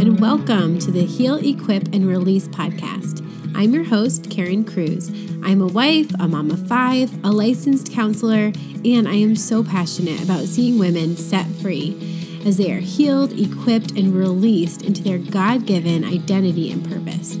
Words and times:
and 0.00 0.18
welcome 0.18 0.78
to 0.78 0.90
the 0.90 1.04
Heal, 1.04 1.36
Equip, 1.36 1.88
and 1.94 2.06
Release 2.06 2.48
podcast. 2.48 3.22
I'm 3.54 3.74
your 3.74 3.84
host, 3.84 4.30
Karen 4.30 4.64
Cruz. 4.64 5.10
I'm 5.42 5.60
a 5.60 5.66
wife, 5.66 6.10
a 6.18 6.26
mom 6.26 6.50
of 6.50 6.66
five, 6.66 7.22
a 7.22 7.30
licensed 7.30 7.92
counselor, 7.92 8.50
and 8.82 9.06
I 9.06 9.16
am 9.16 9.36
so 9.36 9.62
passionate 9.62 10.22
about 10.22 10.46
seeing 10.46 10.78
women 10.78 11.18
set 11.18 11.44
free 11.56 12.40
as 12.46 12.56
they 12.56 12.72
are 12.72 12.80
healed, 12.80 13.38
equipped, 13.38 13.90
and 13.90 14.14
released 14.14 14.80
into 14.80 15.02
their 15.02 15.18
God 15.18 15.66
given 15.66 16.02
identity 16.02 16.72
and 16.72 16.82
purpose. 16.82 17.36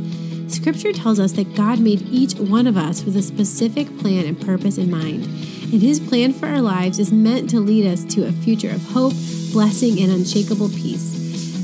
Scripture 0.54 0.92
tells 0.92 1.18
us 1.18 1.32
that 1.32 1.54
God 1.54 1.80
made 1.80 2.02
each 2.10 2.34
one 2.34 2.66
of 2.66 2.76
us 2.76 3.04
with 3.04 3.16
a 3.16 3.22
specific 3.22 3.86
plan 4.00 4.26
and 4.26 4.38
purpose 4.38 4.76
in 4.76 4.90
mind, 4.90 5.24
and 5.24 5.80
His 5.80 5.98
plan 5.98 6.34
for 6.34 6.46
our 6.46 6.60
lives 6.60 6.98
is 6.98 7.10
meant 7.10 7.48
to 7.50 7.58
lead 7.58 7.90
us 7.90 8.04
to 8.14 8.26
a 8.26 8.32
future 8.32 8.70
of 8.70 8.82
hope, 8.90 9.14
blessing, 9.50 9.98
and 9.98 10.12
unshakable 10.12 10.68
peace. 10.68 11.19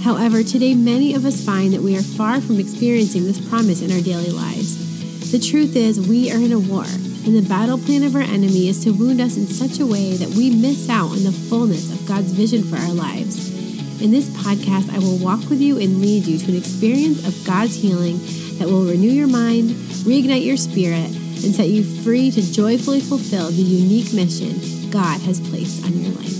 However, 0.06 0.44
today 0.44 0.72
many 0.72 1.14
of 1.14 1.24
us 1.24 1.44
find 1.44 1.72
that 1.72 1.82
we 1.82 1.98
are 1.98 2.00
far 2.00 2.40
from 2.40 2.60
experiencing 2.60 3.24
this 3.24 3.44
promise 3.48 3.82
in 3.82 3.90
our 3.90 4.00
daily 4.00 4.30
lives. 4.30 5.32
The 5.32 5.40
truth 5.40 5.74
is, 5.74 6.06
we 6.06 6.30
are 6.30 6.38
in 6.38 6.52
a 6.52 6.60
war, 6.60 6.84
and 6.84 7.34
the 7.34 7.44
battle 7.48 7.76
plan 7.76 8.04
of 8.04 8.14
our 8.14 8.22
enemy 8.22 8.68
is 8.68 8.84
to 8.84 8.92
wound 8.92 9.20
us 9.20 9.36
in 9.36 9.48
such 9.48 9.80
a 9.80 9.86
way 9.86 10.12
that 10.12 10.28
we 10.28 10.54
miss 10.54 10.88
out 10.88 11.10
on 11.10 11.24
the 11.24 11.32
fullness 11.32 11.92
of 11.92 12.06
God's 12.06 12.30
vision 12.30 12.62
for 12.62 12.76
our 12.76 12.92
lives. 12.92 13.50
In 14.00 14.12
this 14.12 14.28
podcast, 14.28 14.94
I 14.94 15.00
will 15.00 15.18
walk 15.18 15.40
with 15.50 15.60
you 15.60 15.76
and 15.80 16.00
lead 16.00 16.24
you 16.24 16.38
to 16.38 16.52
an 16.52 16.56
experience 16.56 17.26
of 17.26 17.44
God's 17.44 17.74
healing 17.74 18.20
that 18.58 18.68
will 18.68 18.84
renew 18.84 19.10
your 19.10 19.26
mind, 19.26 19.70
reignite 20.06 20.44
your 20.44 20.56
spirit, 20.56 21.10
and 21.10 21.52
set 21.52 21.66
you 21.66 21.82
free 22.04 22.30
to 22.30 22.52
joyfully 22.52 23.00
fulfill 23.00 23.50
the 23.50 23.54
unique 23.56 24.12
mission 24.12 24.88
God 24.88 25.20
has 25.22 25.40
placed 25.40 25.84
on 25.84 25.98
your 25.98 26.12
life. 26.12 26.35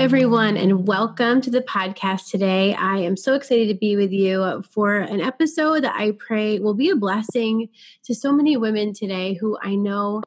Everyone, 0.00 0.56
and 0.56 0.88
welcome 0.88 1.42
to 1.42 1.50
the 1.50 1.60
podcast 1.60 2.30
today. 2.30 2.72
I 2.72 2.96
am 3.00 3.18
so 3.18 3.34
excited 3.34 3.68
to 3.68 3.74
be 3.74 3.96
with 3.96 4.12
you 4.12 4.62
for 4.70 4.96
an 4.96 5.20
episode 5.20 5.84
that 5.84 5.94
I 5.94 6.12
pray 6.12 6.58
will 6.58 6.72
be 6.72 6.88
a 6.88 6.96
blessing 6.96 7.68
to 8.04 8.14
so 8.14 8.32
many 8.32 8.56
women 8.56 8.94
today 8.94 9.34
who 9.34 9.58
I 9.62 9.74
know 9.74 10.22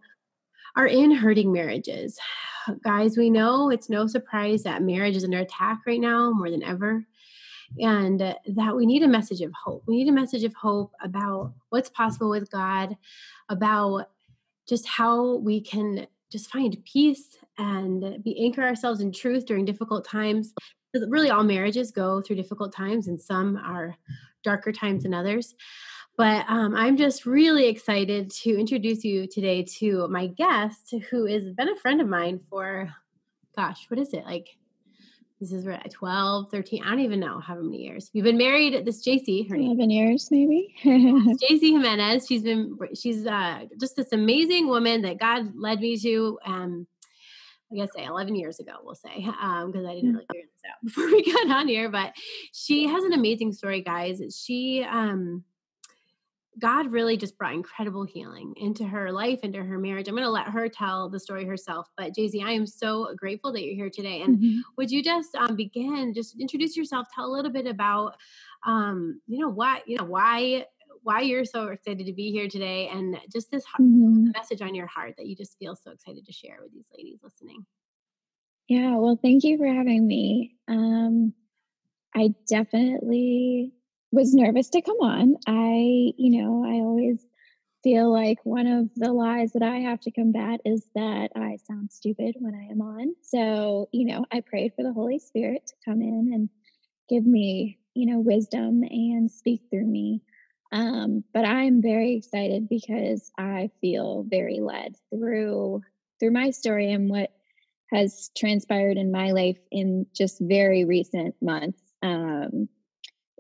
are 0.76 0.86
in 0.86 1.10
hurting 1.10 1.52
marriages. 1.52 2.20
Guys, 2.84 3.18
we 3.18 3.32
know 3.32 3.72
it's 3.72 3.90
no 3.90 4.06
surprise 4.06 4.62
that 4.62 4.84
marriage 4.84 5.16
is 5.16 5.24
under 5.24 5.40
attack 5.40 5.80
right 5.88 6.00
now 6.00 6.30
more 6.30 6.52
than 6.52 6.62
ever, 6.62 7.04
and 7.80 8.20
that 8.20 8.76
we 8.76 8.86
need 8.86 9.02
a 9.02 9.08
message 9.08 9.42
of 9.42 9.52
hope. 9.54 9.86
We 9.88 9.96
need 9.96 10.08
a 10.08 10.14
message 10.14 10.44
of 10.44 10.54
hope 10.54 10.92
about 11.02 11.52
what's 11.70 11.90
possible 11.90 12.30
with 12.30 12.52
God, 12.52 12.96
about 13.50 14.12
just 14.70 14.88
how 14.88 15.38
we 15.38 15.62
can 15.62 16.06
just 16.32 16.52
find 16.52 16.78
peace 16.86 17.40
and 17.58 18.24
be 18.24 18.44
anchor 18.44 18.64
ourselves 18.64 19.02
in 19.02 19.12
truth 19.12 19.46
during 19.46 19.66
difficult 19.66 20.06
times 20.06 20.54
because 20.92 21.08
really 21.10 21.30
all 21.30 21.44
marriages 21.44 21.92
go 21.92 22.22
through 22.22 22.36
difficult 22.36 22.74
times 22.74 23.08
and 23.08 23.20
some 23.20 23.58
are 23.58 23.96
darker 24.44 24.72
times 24.72 25.04
than 25.04 25.14
others. 25.14 25.56
But 26.16 26.46
um, 26.48 26.76
i'm 26.76 26.96
just 26.96 27.26
really 27.26 27.68
excited 27.68 28.30
to 28.30 28.60
introduce 28.60 29.04
you 29.04 29.28
today 29.28 29.64
to 29.80 30.08
my 30.10 30.28
guest 30.28 30.94
who 31.10 31.26
has 31.26 31.44
been 31.54 31.70
a 31.70 31.76
friend 31.76 32.02
of 32.02 32.08
mine 32.08 32.40
for 32.50 32.94
gosh 33.56 33.86
what 33.90 34.00
is 34.00 34.14
it? 34.14 34.24
Like 34.26 34.50
this 35.40 35.52
is 35.52 35.68
at 35.68 35.92
12 35.92 36.52
13 36.52 36.84
i 36.84 36.90
don't 36.90 37.00
even 37.00 37.20
know 37.20 37.40
how 37.40 37.56
many 37.56 37.78
years. 37.78 38.12
We've 38.14 38.24
been 38.24 38.38
married 38.38 38.86
this 38.86 39.06
jc 39.06 39.50
her 39.50 39.56
11 39.56 39.90
years 39.90 40.30
maybe? 40.32 40.76
Jc 40.86 41.62
jimenez. 41.62 42.28
She's 42.28 42.44
been 42.44 42.78
she's 42.94 43.26
uh, 43.26 43.66
just 43.80 43.96
this 43.96 44.12
amazing 44.12 44.68
woman 44.68 45.02
that 45.02 45.20
god 45.20 45.52
led 45.56 45.80
me 45.80 45.98
to 45.98 46.40
um, 46.46 46.88
I 47.72 47.76
guess 47.76 47.90
say 47.96 48.06
11 48.06 48.36
years 48.36 48.60
ago, 48.60 48.74
we'll 48.84 48.96
say, 48.96 49.16
because 49.16 49.36
um, 49.42 49.72
I 49.76 49.96
didn't 49.96 50.12
mm. 50.12 50.14
really 50.14 50.26
figure 50.32 50.50
this 50.52 50.70
out 50.70 50.78
before 50.84 51.06
we 51.08 51.34
got 51.34 51.50
on 51.50 51.68
here. 51.68 51.90
But 51.90 52.14
she 52.52 52.88
has 52.88 53.04
an 53.04 53.14
amazing 53.14 53.54
story, 53.54 53.82
guys. 53.82 54.22
She, 54.44 54.86
um, 54.88 55.44
God 56.60 56.92
really 56.92 57.18
just 57.18 57.38
brought 57.38 57.54
incredible 57.54 58.04
healing 58.04 58.54
into 58.58 58.84
her 58.84 59.12
life, 59.12 59.40
into 59.44 59.64
her 59.64 59.80
marriage. 59.80 60.08
I'm 60.08 60.14
going 60.14 60.24
to 60.24 60.30
let 60.30 60.48
her 60.48 60.70
tell 60.70 61.10
the 61.10 61.20
story 61.20 61.46
herself. 61.46 61.90
But 61.98 62.14
JC, 62.14 62.44
I 62.44 62.52
am 62.52 62.68
so 62.68 63.14
grateful 63.18 63.52
that 63.54 63.64
you're 63.64 63.76
here 63.76 63.90
today. 63.90 64.22
And 64.22 64.38
mm-hmm. 64.38 64.60
would 64.78 64.92
you 64.92 65.04
just 65.04 65.34
um, 65.36 65.56
begin, 65.56 66.14
just 66.14 66.40
introduce 66.40 66.78
yourself, 66.78 67.08
tell 67.14 67.26
a 67.26 67.34
little 67.34 67.52
bit 67.52 67.66
about, 67.66 68.18
um, 68.66 69.20
you 69.28 69.40
know, 69.40 69.50
what, 69.50 69.88
you 69.88 69.98
know, 69.98 70.04
why 70.04 70.66
why 71.04 71.22
you're 71.22 71.46
so 71.46 71.68
excited 71.68 72.06
to 72.06 72.14
be 72.14 72.32
here 72.32 72.48
today 72.48 72.90
and 72.92 73.18
just 73.32 73.52
this 73.52 73.64
mm-hmm. 73.80 74.32
message 74.32 74.62
on 74.62 74.74
your 74.74 74.88
heart 74.88 75.16
that 75.18 75.28
you 75.28 75.36
just 75.36 75.58
feel 75.60 75.76
so 75.76 75.92
excited 75.92 76.26
to 76.26 76.34
share 76.34 76.58
with 76.62 76.74
these 76.74 76.88
ladies 76.98 77.20
listening. 77.24 77.66
Yeah, 78.68 78.96
well, 78.96 79.20
thank 79.22 79.44
you 79.44 79.58
for 79.58 79.68
having 79.68 80.08
me. 80.08 80.56
Um, 80.68 81.34
I 82.16 82.34
definitely 82.48 83.74
was 84.12 84.34
nervous 84.34 84.70
to 84.70 84.82
come 84.82 84.98
on. 85.02 85.36
I, 85.48 86.14
you 86.18 86.42
know, 86.42 86.64
I 86.64 86.82
always 86.82 87.26
feel 87.84 88.12
like 88.12 88.40
one 88.44 88.68
of 88.68 88.90
the 88.96 89.12
lies 89.12 89.52
that 89.54 89.64
I 89.64 89.78
have 89.80 90.00
to 90.02 90.12
combat 90.12 90.62
is 90.64 90.88
that 90.96 91.32
I 91.36 91.58
sound 91.68 91.92
stupid 91.92 92.36
when 92.40 92.56
I 92.56 92.72
am 92.72 92.82
on. 92.82 93.14
So, 93.22 93.90
you 93.92 94.06
know, 94.06 94.26
I 94.32 94.40
prayed 94.40 94.74
for 94.76 94.84
the 94.84 94.94
Holy 94.94 95.20
Spirit 95.20 95.68
to 95.68 95.74
come 95.84 96.02
in 96.02 96.32
and 96.34 96.50
give 97.10 97.26
me, 97.26 97.80
you 97.94 98.12
know, 98.12 98.20
wisdom 98.20 98.84
and 98.84 99.30
speak 99.30 99.64
through 99.70 99.86
me. 99.86 100.22
Um, 100.74 101.24
but 101.32 101.46
I'm 101.46 101.84
very 101.84 102.16
excited 102.16 102.68
because 102.68 103.32
I 103.38 103.70
feel 103.80 104.26
very 104.28 104.60
led 104.60 104.96
through 105.12 105.82
through 106.20 106.32
my 106.32 106.50
story 106.50 106.92
and 106.92 107.10
what 107.10 107.30
has 107.92 108.32
transpired 108.36 108.98
in 108.98 109.12
my 109.12 109.32
life 109.32 109.60
in 109.72 110.08
just 110.16 110.40
very 110.42 110.84
recent 110.84 111.36
months. 111.42 111.80
Um, 112.02 112.68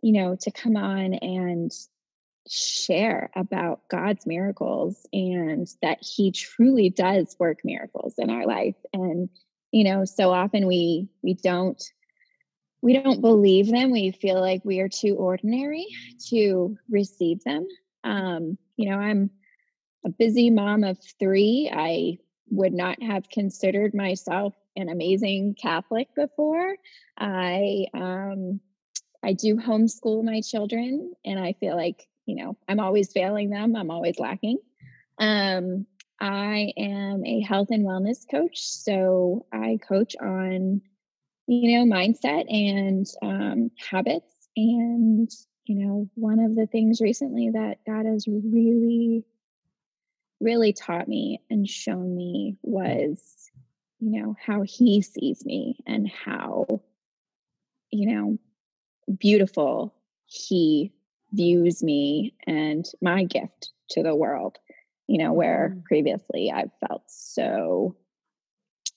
you 0.04 0.12
know, 0.12 0.38
to 0.42 0.52
come 0.52 0.78
on 0.78 1.16
and 1.16 1.72
share 2.48 3.32
about 3.36 3.82
God's 3.90 4.28
miracles 4.28 5.08
and 5.12 5.68
that 5.82 5.98
He 6.02 6.32
truly 6.32 6.92
does 6.92 7.36
work 7.40 7.62
miracles 7.64 8.14
in 8.20 8.30
our 8.30 8.46
life. 8.46 8.76
And 8.94 9.30
you 9.72 9.86
know, 9.86 10.06
so 10.06 10.32
often 10.32 10.68
we 10.68 11.10
we 11.24 11.34
don't 11.34 11.82
we 12.84 12.92
don't 13.02 13.22
believe 13.22 13.72
them. 13.72 13.92
We 13.92 14.12
feel 14.12 14.42
like 14.42 14.66
we 14.66 14.82
are 14.82 14.90
too 14.90 15.16
ordinary 15.16 15.88
to 16.28 16.78
receive 16.90 17.42
them. 17.46 17.66
Um, 18.04 18.58
you 18.76 18.90
know, 18.90 18.98
I'm 18.98 19.32
a 20.06 20.10
busy 20.10 20.50
mom 20.50 20.84
of 20.84 20.98
three. 21.18 21.72
I 21.74 22.18
would 22.50 22.74
not 22.74 23.02
have 23.02 23.30
considered 23.30 23.94
myself 23.94 24.54
an 24.76 24.90
amazing 24.90 25.56
Catholic 25.60 26.10
before. 26.14 26.76
I 27.18 27.86
um, 27.94 28.60
I 29.24 29.32
do 29.32 29.56
homeschool 29.56 30.22
my 30.22 30.42
children, 30.42 31.14
and 31.24 31.40
I 31.40 31.54
feel 31.54 31.78
like 31.78 32.06
you 32.26 32.36
know 32.36 32.58
I'm 32.68 32.82
always 32.82 33.14
failing 33.14 33.50
them. 33.50 33.78
I'm 33.78 33.92
always 33.92 34.20
lacking. 34.20 34.58
Um, 35.20 35.86
I 36.20 36.74
am 36.76 37.26
a 37.26 37.40
health 37.40 37.70
and 37.72 37.86
wellness 37.86 38.30
coach, 38.30 38.60
so 38.60 39.46
I 39.54 39.80
coach 39.88 40.18
on 40.22 40.82
you 41.48 41.78
know, 41.78 41.96
mindset 41.96 42.46
and 42.50 43.06
um, 43.22 43.72
habits. 43.78 44.32
And, 44.56 45.30
you 45.66 45.86
know, 45.86 46.10
one 46.16 46.40
of 46.40 46.56
the 46.56 46.68
things 46.68 47.02
recently 47.02 47.50
that 47.52 47.80
God 47.86 48.06
has 48.06 48.28
really, 48.28 49.26
really 50.40 50.74
taught 50.74 51.08
me 51.08 51.42
and 51.50 51.68
shown 51.68 52.16
me 52.16 52.58
was, 52.62 53.52
you 54.00 54.22
know, 54.22 54.36
how 54.44 54.62
He 54.62 55.02
sees 55.02 55.46
me 55.46 55.78
and 55.86 56.10
how, 56.10 56.82
you 57.92 58.14
know, 58.14 58.38
beautiful 59.18 59.96
He 60.26 60.94
views 61.32 61.82
me 61.82 62.36
and 62.46 62.86
my 63.02 63.24
gift 63.24 63.72
to 63.90 64.04
the 64.04 64.16
world, 64.16 64.58
you 65.08 65.18
know, 65.18 65.34
where 65.34 65.72
mm-hmm. 65.72 65.82
previously 65.82 66.52
I've 66.52 66.72
felt 66.88 67.04
so 67.08 67.96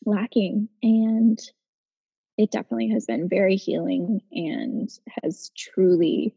lacking. 0.05 0.69
And 0.82 1.38
it 2.38 2.50
definitely 2.50 2.88
has 2.91 3.06
been 3.06 3.29
very 3.29 3.56
healing 3.56 4.21
and 4.33 4.91
has 5.23 5.50
truly 5.56 6.35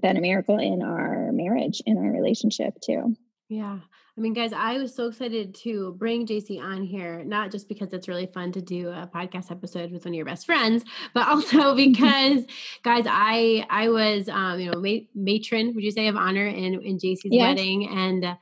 been 0.00 0.16
a 0.16 0.20
miracle 0.20 0.58
in 0.58 0.82
our 0.82 1.30
marriage, 1.32 1.82
in 1.86 1.98
our 1.98 2.10
relationship 2.10 2.74
too. 2.80 3.16
Yeah. 3.48 3.78
I 4.18 4.20
mean, 4.22 4.32
guys, 4.32 4.54
I 4.54 4.78
was 4.78 4.94
so 4.94 5.08
excited 5.08 5.54
to 5.56 5.92
bring 5.98 6.26
JC 6.26 6.58
on 6.58 6.82
here, 6.82 7.22
not 7.22 7.50
just 7.50 7.68
because 7.68 7.92
it's 7.92 8.08
really 8.08 8.26
fun 8.26 8.50
to 8.52 8.62
do 8.62 8.88
a 8.88 9.08
podcast 9.14 9.50
episode 9.50 9.92
with 9.92 10.06
one 10.06 10.14
of 10.14 10.16
your 10.16 10.24
best 10.24 10.46
friends, 10.46 10.84
but 11.12 11.28
also 11.28 11.74
because, 11.76 12.44
guys, 12.82 13.04
I 13.06 13.66
I 13.68 13.90
was, 13.90 14.30
um, 14.30 14.58
you 14.58 14.70
know, 14.70 14.80
ma- 14.80 15.04
matron, 15.14 15.74
would 15.74 15.84
you 15.84 15.90
say, 15.90 16.08
of 16.08 16.16
honor 16.16 16.46
in 16.46 16.82
in 16.82 16.96
JC's 16.96 17.26
yes. 17.26 17.42
wedding, 17.42 17.88
and 17.90 18.24
uh, 18.24 18.34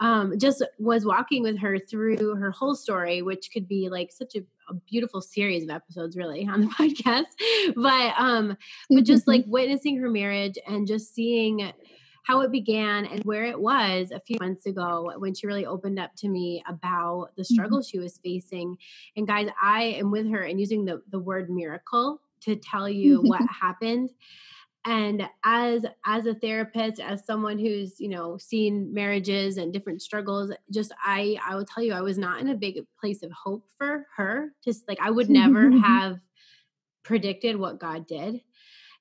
um, 0.00 0.38
just 0.38 0.64
was 0.78 1.04
walking 1.04 1.42
with 1.42 1.58
her 1.58 1.78
through 1.78 2.36
her 2.36 2.50
whole 2.50 2.74
story, 2.74 3.20
which 3.20 3.50
could 3.52 3.68
be 3.68 3.90
like 3.90 4.10
such 4.10 4.34
a, 4.36 4.40
a 4.70 4.74
beautiful 4.74 5.20
series 5.20 5.64
of 5.64 5.70
episodes, 5.70 6.16
really, 6.16 6.46
on 6.46 6.60
the 6.62 6.66
podcast. 6.78 7.24
But 7.76 8.14
um, 8.16 8.56
but 8.88 9.04
just 9.04 9.26
like 9.26 9.44
witnessing 9.48 9.98
her 9.98 10.08
marriage 10.08 10.58
and 10.66 10.86
just 10.86 11.14
seeing 11.14 11.72
how 12.22 12.42
it 12.42 12.52
began 12.52 13.06
and 13.06 13.24
where 13.24 13.44
it 13.44 13.60
was 13.60 14.10
a 14.10 14.20
few 14.20 14.36
months 14.40 14.66
ago 14.66 15.12
when 15.18 15.34
she 15.34 15.46
really 15.46 15.66
opened 15.66 15.98
up 15.98 16.14
to 16.14 16.28
me 16.28 16.62
about 16.68 17.30
the 17.36 17.42
mm-hmm. 17.42 17.54
struggle 17.54 17.78
mm-hmm. 17.78 17.88
she 17.88 17.98
was 17.98 18.20
facing. 18.22 18.76
And 19.16 19.26
guys, 19.26 19.48
I 19.60 19.82
am 19.82 20.10
with 20.10 20.30
her 20.30 20.42
and 20.42 20.60
using 20.60 20.84
the, 20.84 21.02
the 21.10 21.18
word 21.18 21.50
miracle 21.50 22.20
to 22.42 22.56
tell 22.56 22.88
you 22.88 23.20
what 23.22 23.42
happened 23.60 24.10
and 24.86 25.28
as 25.44 25.84
as 26.06 26.24
a 26.26 26.34
therapist 26.34 27.00
as 27.00 27.26
someone 27.26 27.58
who's 27.58 28.00
you 28.00 28.08
know 28.08 28.38
seen 28.38 28.92
marriages 28.94 29.58
and 29.58 29.74
different 29.74 30.00
struggles 30.00 30.50
just 30.72 30.90
i 31.04 31.36
i 31.46 31.54
will 31.54 31.66
tell 31.66 31.82
you 31.82 31.92
i 31.92 32.00
was 32.00 32.16
not 32.16 32.40
in 32.40 32.48
a 32.48 32.54
big 32.54 32.80
place 32.98 33.22
of 33.22 33.30
hope 33.30 33.66
for 33.76 34.06
her 34.16 34.54
just 34.64 34.88
like 34.88 34.98
i 35.02 35.10
would 35.10 35.28
never 35.28 35.70
have 35.84 36.18
predicted 37.02 37.56
what 37.56 37.80
god 37.80 38.06
did. 38.06 38.40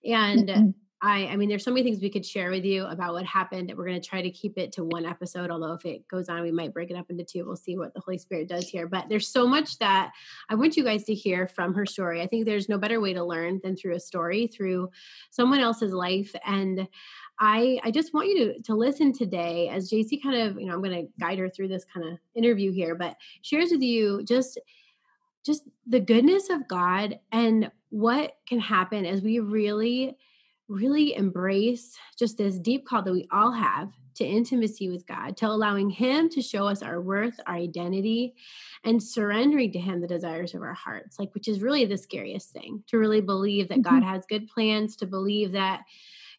And 0.03 0.73
I, 1.01 1.27
I 1.27 1.35
mean, 1.37 1.47
there's 1.47 1.63
so 1.63 1.71
many 1.71 1.83
things 1.83 2.01
we 2.01 2.09
could 2.09 2.25
share 2.25 2.49
with 2.49 2.65
you 2.65 2.83
about 2.85 3.13
what 3.13 3.25
happened. 3.25 3.73
We're 3.75 3.85
going 3.85 4.01
to 4.01 4.07
try 4.07 4.21
to 4.21 4.29
keep 4.29 4.57
it 4.57 4.73
to 4.73 4.83
one 4.83 5.05
episode, 5.05 5.49
although 5.49 5.71
if 5.73 5.85
it 5.85 6.05
goes 6.09 6.27
on, 6.27 6.41
we 6.41 6.51
might 6.51 6.73
break 6.73 6.91
it 6.91 6.97
up 6.97 7.09
into 7.09 7.23
two. 7.23 7.45
We'll 7.45 7.55
see 7.55 7.77
what 7.77 7.93
the 7.93 8.01
Holy 8.01 8.17
Spirit 8.17 8.49
does 8.49 8.67
here. 8.67 8.85
But 8.85 9.07
there's 9.07 9.29
so 9.29 9.47
much 9.47 9.77
that 9.79 10.11
I 10.49 10.55
want 10.55 10.75
you 10.75 10.83
guys 10.83 11.05
to 11.05 11.13
hear 11.13 11.47
from 11.47 11.73
her 11.73 11.85
story. 11.85 12.21
I 12.21 12.27
think 12.27 12.45
there's 12.45 12.67
no 12.67 12.77
better 12.77 12.99
way 12.99 13.13
to 13.13 13.23
learn 13.23 13.61
than 13.63 13.77
through 13.77 13.95
a 13.95 13.99
story, 13.99 14.47
through 14.47 14.89
someone 15.29 15.61
else's 15.61 15.93
life. 15.93 16.35
And 16.45 16.85
I, 17.39 17.79
I 17.83 17.91
just 17.91 18.13
want 18.13 18.27
you 18.27 18.53
to, 18.53 18.61
to 18.63 18.75
listen 18.75 19.13
today 19.13 19.69
as 19.69 19.89
JC 19.89 20.21
kind 20.21 20.35
of, 20.35 20.59
you 20.59 20.65
know, 20.65 20.73
I'm 20.73 20.83
going 20.83 21.05
to 21.05 21.11
guide 21.17 21.39
her 21.39 21.49
through 21.49 21.69
this 21.69 21.85
kind 21.85 22.05
of 22.05 22.17
interview 22.35 22.73
here, 22.73 22.95
but 22.95 23.15
shares 23.41 23.71
with 23.71 23.81
you 23.81 24.23
just 24.25 24.59
just 25.45 25.63
the 25.87 26.01
goodness 26.01 26.49
of 26.49 26.67
God 26.67 27.17
and 27.31 27.71
what 27.89 28.35
can 28.45 28.59
happen 28.59 29.05
as 29.05 29.21
we 29.21 29.39
really 29.39 30.17
really 30.69 31.15
embrace 31.15 31.97
just 32.17 32.37
this 32.37 32.59
deep 32.59 32.85
call 32.85 33.01
that 33.01 33.11
we 33.11 33.27
all 33.31 33.51
have 33.51 33.91
to 34.15 34.25
intimacy 34.25 34.89
with 34.89 35.07
God, 35.07 35.37
to 35.37 35.47
allowing 35.47 35.89
Him 35.89 36.29
to 36.29 36.41
show 36.41 36.67
us 36.67 36.83
our 36.83 37.01
worth, 37.01 37.39
our 37.47 37.55
identity, 37.55 38.35
and 38.83 39.01
surrendering 39.01 39.71
to 39.71 39.79
Him 39.79 40.01
the 40.01 40.07
desires 40.07 40.53
of 40.53 40.61
our 40.61 40.73
hearts, 40.73 41.17
like, 41.17 41.33
which 41.33 41.47
is 41.47 41.61
really 41.61 41.85
the 41.85 41.97
scariest 41.97 42.51
thing 42.51 42.83
to 42.87 42.97
really 42.97 43.21
believe 43.21 43.69
that 43.69 43.79
mm-hmm. 43.79 43.95
God 43.95 44.03
has 44.03 44.25
good 44.27 44.47
plans, 44.47 44.95
to 44.97 45.05
believe 45.05 45.53
that, 45.53 45.81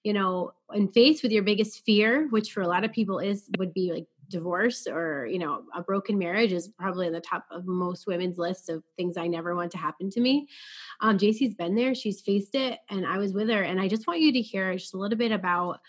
you 0.05 0.13
know, 0.13 0.53
in 0.75 0.89
face 0.89 1.23
with 1.23 1.33
your 1.33 1.43
biggest 1.43 1.85
fear, 1.85 2.29
which 2.29 2.53
for 2.53 2.61
a 2.61 2.69
lot 2.69 2.85
of 2.85 2.93
people 2.93 3.19
is, 3.19 3.49
would 3.59 3.73
be 3.73 3.93
like 3.93 4.07
divorce 4.31 4.87
or 4.87 5.27
you 5.27 5.39
know 5.39 5.65
a 5.75 5.83
broken 5.83 6.19
marriage 6.19 6.53
is 6.53 6.69
probably 6.69 7.07
in 7.07 7.13
the 7.13 7.21
top 7.21 7.45
of 7.51 7.67
most 7.67 8.07
women's 8.07 8.39
lists 8.39 8.69
of 8.69 8.83
things 8.97 9.17
i 9.17 9.27
never 9.27 9.55
want 9.55 9.71
to 9.73 9.79
happen 9.79 10.09
to 10.11 10.21
me. 10.21 10.49
Um, 11.01 11.19
jc's 11.19 11.55
been 11.55 11.75
there 11.75 11.95
she's 11.95 12.21
faced 12.21 12.55
it 12.55 12.79
and 12.89 13.07
i 13.07 13.19
was 13.19 13.33
with 13.33 13.49
her 13.49 13.63
and 13.63 13.81
i 13.81 13.89
just 13.89 14.07
want 14.07 14.21
you 14.21 14.33
to 14.33 14.41
hear 14.41 14.73
just 14.75 14.95
a 14.95 14.99
little 14.99 15.19
bit 15.19 15.33
about 15.33 15.81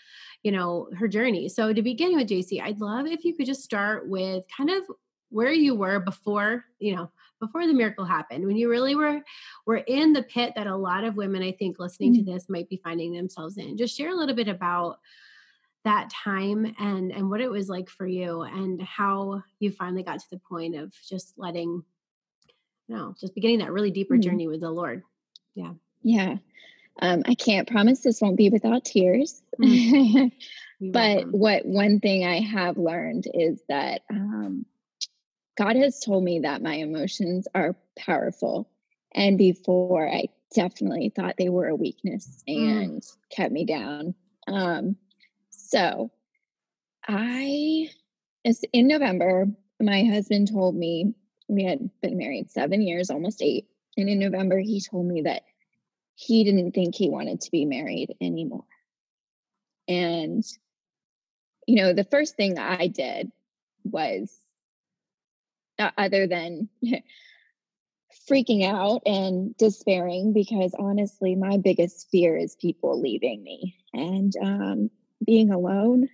you 0.42 0.50
know 0.50 0.88
her 0.98 1.06
journey. 1.06 1.48
So 1.48 1.72
to 1.72 1.82
begin 1.82 2.16
with 2.16 2.28
jc 2.28 2.60
i'd 2.60 2.80
love 2.80 3.06
if 3.06 3.24
you 3.24 3.34
could 3.34 3.46
just 3.46 3.62
start 3.62 4.08
with 4.08 4.44
kind 4.54 4.70
of 4.70 4.82
where 5.30 5.52
you 5.52 5.74
were 5.74 6.00
before 6.00 6.64
you 6.78 6.94
know 6.94 7.10
before 7.40 7.66
the 7.66 7.74
miracle 7.74 8.04
happened 8.04 8.46
when 8.46 8.56
you 8.56 8.68
really 8.68 8.94
were 8.94 9.20
were 9.66 9.78
in 9.78 10.12
the 10.12 10.22
pit 10.22 10.52
that 10.54 10.66
a 10.66 10.76
lot 10.76 11.04
of 11.04 11.16
women 11.16 11.42
i 11.42 11.52
think 11.52 11.78
listening 11.78 12.12
mm-hmm. 12.12 12.24
to 12.24 12.32
this 12.32 12.48
might 12.48 12.68
be 12.68 12.80
finding 12.84 13.12
themselves 13.12 13.56
in. 13.56 13.76
Just 13.76 13.96
share 13.96 14.10
a 14.10 14.16
little 14.16 14.34
bit 14.34 14.48
about 14.48 14.98
that 15.84 16.10
time 16.10 16.74
and 16.78 17.10
and 17.10 17.28
what 17.28 17.40
it 17.40 17.50
was 17.50 17.68
like 17.68 17.88
for 17.88 18.06
you 18.06 18.42
and 18.42 18.80
how 18.82 19.42
you 19.58 19.70
finally 19.70 20.02
got 20.02 20.20
to 20.20 20.30
the 20.30 20.38
point 20.38 20.76
of 20.76 20.92
just 21.08 21.34
letting 21.36 21.82
you 22.86 22.96
know 22.96 23.14
just 23.20 23.34
beginning 23.34 23.58
that 23.58 23.72
really 23.72 23.90
deeper 23.90 24.14
mm-hmm. 24.14 24.22
journey 24.22 24.46
with 24.46 24.60
the 24.60 24.70
lord 24.70 25.02
yeah 25.54 25.72
yeah 26.02 26.36
um, 27.00 27.22
i 27.26 27.34
can't 27.34 27.68
promise 27.68 28.00
this 28.00 28.20
won't 28.20 28.36
be 28.36 28.50
without 28.50 28.84
tears 28.84 29.42
mm-hmm. 29.60 30.28
but 30.92 31.26
what 31.28 31.66
one 31.66 31.98
thing 31.98 32.24
i 32.24 32.40
have 32.40 32.76
learned 32.76 33.26
is 33.34 33.60
that 33.68 34.02
um, 34.10 34.64
god 35.56 35.74
has 35.74 35.98
told 35.98 36.22
me 36.22 36.40
that 36.40 36.62
my 36.62 36.74
emotions 36.74 37.48
are 37.54 37.74
powerful 37.98 38.70
and 39.14 39.36
before 39.36 40.08
i 40.08 40.26
definitely 40.54 41.08
thought 41.08 41.36
they 41.38 41.48
were 41.48 41.68
a 41.68 41.74
weakness 41.74 42.44
mm. 42.48 42.82
and 42.82 43.02
mm. 43.02 43.16
kept 43.30 43.52
me 43.52 43.64
down 43.64 44.14
um, 44.48 44.96
so 45.72 46.10
I, 47.08 47.88
in 48.72 48.88
November, 48.88 49.46
my 49.80 50.04
husband 50.04 50.52
told 50.52 50.76
me 50.76 51.14
we 51.48 51.64
had 51.64 51.88
been 52.02 52.18
married 52.18 52.50
seven 52.50 52.82
years, 52.82 53.08
almost 53.10 53.40
eight. 53.40 53.66
And 53.96 54.08
in 54.08 54.18
November, 54.18 54.58
he 54.58 54.82
told 54.82 55.06
me 55.06 55.22
that 55.22 55.42
he 56.14 56.44
didn't 56.44 56.72
think 56.72 56.94
he 56.94 57.08
wanted 57.08 57.40
to 57.40 57.50
be 57.50 57.64
married 57.64 58.14
anymore. 58.20 58.66
And, 59.88 60.44
you 61.66 61.76
know, 61.76 61.94
the 61.94 62.04
first 62.04 62.36
thing 62.36 62.58
I 62.58 62.88
did 62.88 63.32
was, 63.82 64.30
uh, 65.78 65.90
other 65.96 66.26
than 66.26 66.68
freaking 68.30 68.64
out 68.66 69.02
and 69.06 69.56
despairing, 69.56 70.34
because 70.34 70.74
honestly, 70.78 71.34
my 71.34 71.56
biggest 71.56 72.08
fear 72.10 72.36
is 72.36 72.56
people 72.56 73.00
leaving 73.00 73.42
me. 73.42 73.76
And 73.94 74.32
um, 74.40 74.90
being 75.24 75.50
alone. 75.50 76.08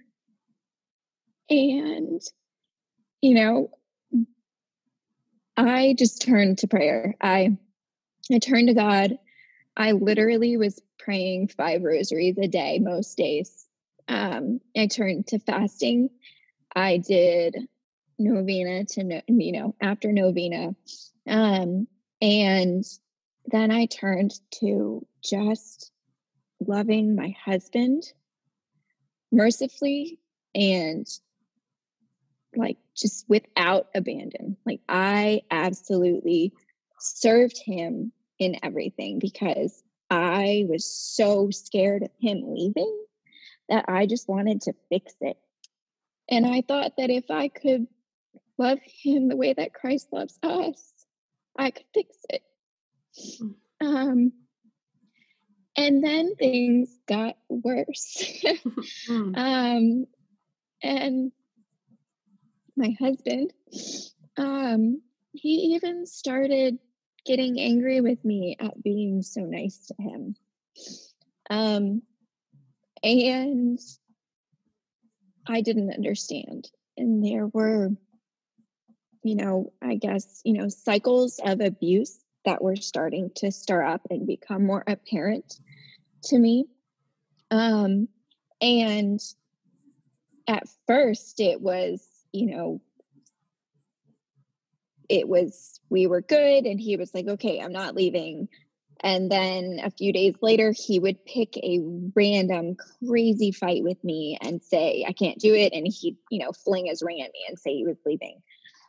And, 1.51 2.21
you 3.21 3.35
know, 3.35 3.71
I 5.57 5.95
just 5.99 6.23
turned 6.23 6.59
to 6.59 6.69
prayer. 6.69 7.17
I 7.21 7.57
I 8.33 8.39
turned 8.39 8.69
to 8.69 8.75
God. 8.75 9.19
I 9.77 9.93
literally 9.93 10.57
was 10.57 10.81
praying 10.99 11.49
five 11.49 11.83
rosaries 11.83 12.39
a 12.39 12.47
day 12.47 12.79
most 12.79 13.17
days. 13.17 13.67
Um, 14.07 14.61
I 14.77 14.87
turned 14.87 15.29
to 15.29 15.39
fasting. 15.39 16.11
I 16.75 16.99
did 16.99 17.57
novena 18.19 18.85
to 18.85 19.23
you 19.27 19.53
know 19.53 19.75
after 19.81 20.13
novena, 20.13 20.75
um, 21.27 21.89
and 22.21 22.85
then 23.47 23.71
I 23.71 23.87
turned 23.87 24.35
to 24.61 25.07
just 25.25 25.91
loving 26.61 27.17
my 27.17 27.35
husband 27.45 28.05
mercifully 29.31 30.19
and 30.55 31.07
like 32.57 32.79
just 32.97 33.29
without 33.29 33.89
abandon. 33.95 34.57
Like 34.65 34.81
I 34.89 35.43
absolutely 35.51 36.53
served 36.99 37.59
him 37.65 38.13
in 38.39 38.57
everything 38.63 39.19
because 39.19 39.83
I 40.11 40.65
was 40.69 40.85
so 40.85 41.51
scared 41.51 42.03
of 42.03 42.11
him 42.21 42.43
leaving 42.47 43.05
that 43.69 43.85
I 43.89 44.07
just 44.07 44.29
wanted 44.29 44.63
to 44.63 44.73
fix 44.89 45.15
it. 45.21 45.37
And 46.31 46.47
I 46.47 46.63
thought 46.67 46.93
that 46.97 47.11
if 47.11 47.31
I 47.31 47.49
could 47.49 47.87
love 48.57 48.79
him 48.85 49.29
the 49.29 49.37
way 49.37 49.53
that 49.53 49.75
Christ 49.75 50.09
loves 50.13 50.39
us, 50.43 50.93
I 51.57 51.71
could 51.71 51.87
fix 51.95 52.17
it. 52.31 52.43
Mm. 53.41 53.55
Um, 53.81 54.33
and 55.79 56.03
then 56.03 56.35
things 56.35 56.99
got 57.07 57.37
worse. 57.49 58.43
mm. 59.09 59.39
um, 59.39 60.07
and 60.83 61.33
my 62.77 62.97
husband, 62.99 63.53
um, 64.37 65.01
he 65.33 65.77
even 65.77 66.05
started 66.05 66.79
getting 67.25 67.61
angry 67.61 68.01
with 68.01 68.25
me 68.25 68.57
at 68.59 68.83
being 68.83 69.23
so 69.23 69.43
nice 69.43 69.87
to 69.87 69.95
him. 70.03 70.35
Um, 71.49 72.03
and 73.05 73.79
I 75.47 75.61
didn't 75.61 75.95
understand. 75.95 76.69
And 76.97 77.25
there 77.25 77.47
were, 77.47 77.91
you 79.23 79.37
know, 79.37 79.73
I 79.81 79.95
guess, 79.95 80.41
you 80.45 80.55
know, 80.55 80.69
cycles 80.69 81.39
of 81.45 81.61
abuse 81.61 82.19
that 82.45 82.63
were 82.63 82.77
starting 82.77 83.31
to 83.37 83.53
stir 83.53 83.85
up 83.85 84.01
and 84.11 84.27
become 84.27 84.65
more 84.65 84.83
apparent 84.87 85.61
to 86.25 86.39
me. 86.39 86.67
Um, 87.51 88.09
and 88.61 89.21
at 90.47 90.65
first, 90.87 91.41
it 91.41 91.61
was, 91.61 92.07
you 92.33 92.47
know, 92.47 92.81
it 95.09 95.29
was, 95.29 95.81
we 95.89 96.07
were 96.07 96.21
good. 96.21 96.65
And 96.65 96.81
he 96.81 96.97
was 96.97 97.15
like, 97.15 97.27
okay, 97.27 97.61
I'm 97.61 97.73
not 97.73 97.95
leaving. 97.95 98.49
And 99.01 99.31
then 99.31 99.81
a 99.83 99.91
few 99.91 100.13
days 100.13 100.35
later, 100.43 100.75
he 100.77 100.99
would 100.99 101.25
pick 101.25 101.57
a 101.59 101.81
random 102.17 102.77
crazy 103.07 103.53
fight 103.53 103.85
with 103.85 104.03
me 104.03 104.39
and 104.41 104.63
say, 104.63 105.05
I 105.07 105.13
can't 105.13 105.39
do 105.39 105.55
it. 105.55 105.73
And 105.73 105.87
he'd, 105.87 106.17
you 106.31 106.41
know, 106.41 106.53
fling 106.53 106.87
his 106.87 107.03
ring 107.03 107.21
at 107.23 107.33
me 107.33 107.45
and 107.49 107.59
say 107.59 107.75
he 107.75 107.87
was 107.87 107.99
leaving. 108.05 108.43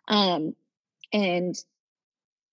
Um, 0.08 0.56
and 1.14 1.56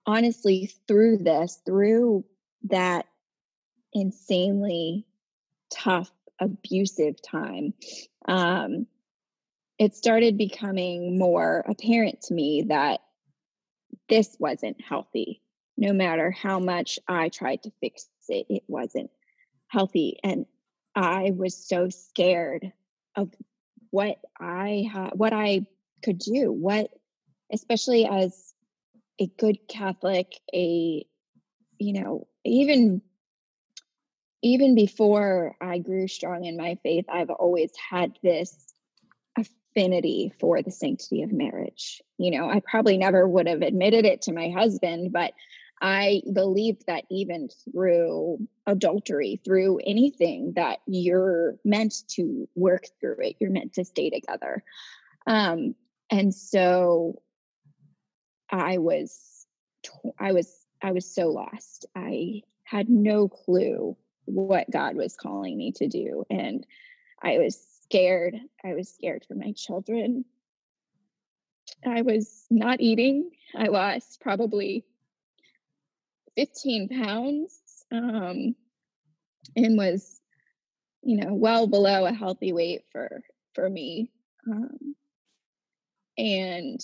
honestly, 0.04 0.70
through 0.86 1.18
this, 1.18 1.60
through 1.64 2.24
that 2.64 3.06
insanely 3.96 5.06
tough, 5.72 6.10
abusive 6.38 7.16
time, 7.22 7.72
um, 8.28 8.86
it 9.78 9.94
started 9.94 10.36
becoming 10.36 11.18
more 11.18 11.64
apparent 11.66 12.20
to 12.22 12.34
me 12.34 12.66
that 12.68 13.00
this 14.08 14.36
wasn't 14.38 14.80
healthy. 14.80 15.40
No 15.78 15.92
matter 15.92 16.30
how 16.30 16.58
much 16.58 16.98
I 17.08 17.30
tried 17.30 17.62
to 17.62 17.72
fix 17.80 18.06
it, 18.28 18.46
it 18.50 18.62
wasn't 18.68 19.10
healthy. 19.68 20.18
And 20.22 20.46
I 20.94 21.32
was 21.34 21.56
so 21.56 21.88
scared 21.88 22.72
of 23.14 23.30
what 23.90 24.18
I 24.38 24.88
ha- 24.92 25.10
what 25.14 25.32
I 25.32 25.66
could 26.02 26.18
do, 26.18 26.52
what 26.52 26.90
especially 27.52 28.06
as 28.06 28.54
a 29.18 29.26
good 29.26 29.58
Catholic, 29.68 30.32
a 30.54 31.06
you 31.78 31.92
know, 31.92 32.26
even 32.44 33.02
even 34.46 34.74
before 34.74 35.56
I 35.60 35.78
grew 35.78 36.08
strong 36.08 36.44
in 36.44 36.56
my 36.56 36.78
faith, 36.82 37.06
I've 37.08 37.30
always 37.30 37.72
had 37.90 38.18
this 38.22 38.54
affinity 39.36 40.32
for 40.40 40.62
the 40.62 40.70
sanctity 40.70 41.22
of 41.22 41.32
marriage. 41.32 42.00
You 42.18 42.30
know, 42.38 42.48
I 42.48 42.60
probably 42.60 42.96
never 42.96 43.26
would 43.28 43.46
have 43.46 43.62
admitted 43.62 44.04
it 44.04 44.22
to 44.22 44.32
my 44.32 44.50
husband, 44.50 45.12
but 45.12 45.32
I 45.82 46.22
believed 46.32 46.84
that 46.86 47.04
even 47.10 47.48
through 47.64 48.46
adultery, 48.66 49.40
through 49.44 49.80
anything, 49.84 50.52
that 50.56 50.78
you're 50.86 51.56
meant 51.64 51.94
to 52.12 52.48
work 52.54 52.84
through 53.00 53.18
it, 53.20 53.36
you're 53.40 53.50
meant 53.50 53.74
to 53.74 53.84
stay 53.84 54.08
together. 54.10 54.62
Um, 55.26 55.74
and 56.10 56.34
so 56.34 57.20
I 58.50 58.78
was, 58.78 59.46
I 60.18 60.32
was, 60.32 60.50
I 60.82 60.92
was 60.92 61.12
so 61.12 61.28
lost. 61.28 61.84
I 61.94 62.42
had 62.64 62.88
no 62.88 63.28
clue 63.28 63.96
what 64.26 64.70
God 64.70 64.96
was 64.96 65.16
calling 65.16 65.56
me 65.56 65.72
to 65.72 65.88
do. 65.88 66.24
And 66.30 66.66
I 67.22 67.38
was 67.38 67.58
scared. 67.82 68.36
I 68.64 68.74
was 68.74 68.88
scared 68.88 69.24
for 69.26 69.34
my 69.34 69.52
children. 69.52 70.24
I 71.84 72.02
was 72.02 72.46
not 72.50 72.80
eating. 72.80 73.30
I 73.56 73.66
lost 73.68 74.20
probably 74.20 74.84
15 76.36 76.88
pounds 76.88 77.60
um, 77.90 78.54
and 79.56 79.78
was, 79.78 80.20
you 81.02 81.16
know, 81.16 81.34
well 81.34 81.66
below 81.66 82.04
a 82.04 82.12
healthy 82.12 82.52
weight 82.52 82.82
for 82.92 83.22
for 83.54 83.68
me. 83.68 84.10
Um, 84.50 84.94
and 86.18 86.80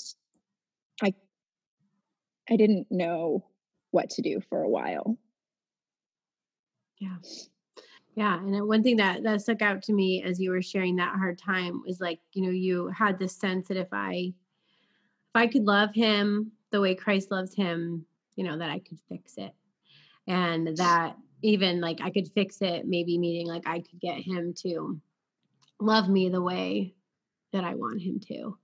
I 1.03 1.15
I 2.49 2.57
didn't 2.57 2.89
know 2.91 3.45
what 3.91 4.11
to 4.11 4.23
do 4.23 4.41
for 4.49 4.63
a 4.63 4.69
while. 4.69 5.19
Yeah. 7.03 7.17
Yeah, 8.15 8.39
and 8.39 8.69
one 8.69 8.83
thing 8.83 8.99
that 8.99 9.23
that 9.23 9.41
stuck 9.41 9.63
out 9.63 9.83
to 9.85 9.93
me 9.93 10.23
as 10.23 10.39
you 10.39 10.51
were 10.51 10.61
sharing 10.61 10.97
that 10.97 11.17
hard 11.17 11.39
time 11.39 11.83
was 11.85 11.99
like, 11.99 12.21
you 12.33 12.43
know, 12.43 12.51
you 12.51 12.89
had 12.89 13.19
this 13.19 13.35
sense 13.35 13.69
that 13.69 13.79
if 13.79 13.89
I 13.91 14.13
if 14.15 15.35
I 15.35 15.47
could 15.47 15.65
love 15.65 15.95
him 15.95 16.53
the 16.71 16.81
way 16.81 16.95
Christ 16.95 17.31
loves 17.31 17.55
him, 17.55 18.05
you 18.37 18.45
know, 18.45 18.59
that 18.59 18.71
I 18.71 18.81
could 18.81 18.99
fix 19.09 19.39
it. 19.39 19.53
And 20.27 20.77
that 20.77 21.17
even 21.43 21.81
like 21.81 22.01
I 22.03 22.11
could 22.11 22.31
fix 22.33 22.59
it, 22.61 22.87
maybe 22.87 23.19
meaning 23.19 23.47
like 23.47 23.67
I 23.67 23.81
could 23.81 24.01
get 24.01 24.21
him 24.21 24.55
to 24.63 25.01
love 25.81 26.09
me 26.09 26.29
the 26.29 26.43
way 26.43 26.95
that 27.53 27.65
I 27.65 27.75
want 27.75 28.01
him 28.01 28.21
to. 28.29 28.59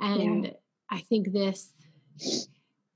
And 0.00 0.44
yeah. 0.44 0.50
I 0.88 1.00
think 1.00 1.32
this 1.32 1.74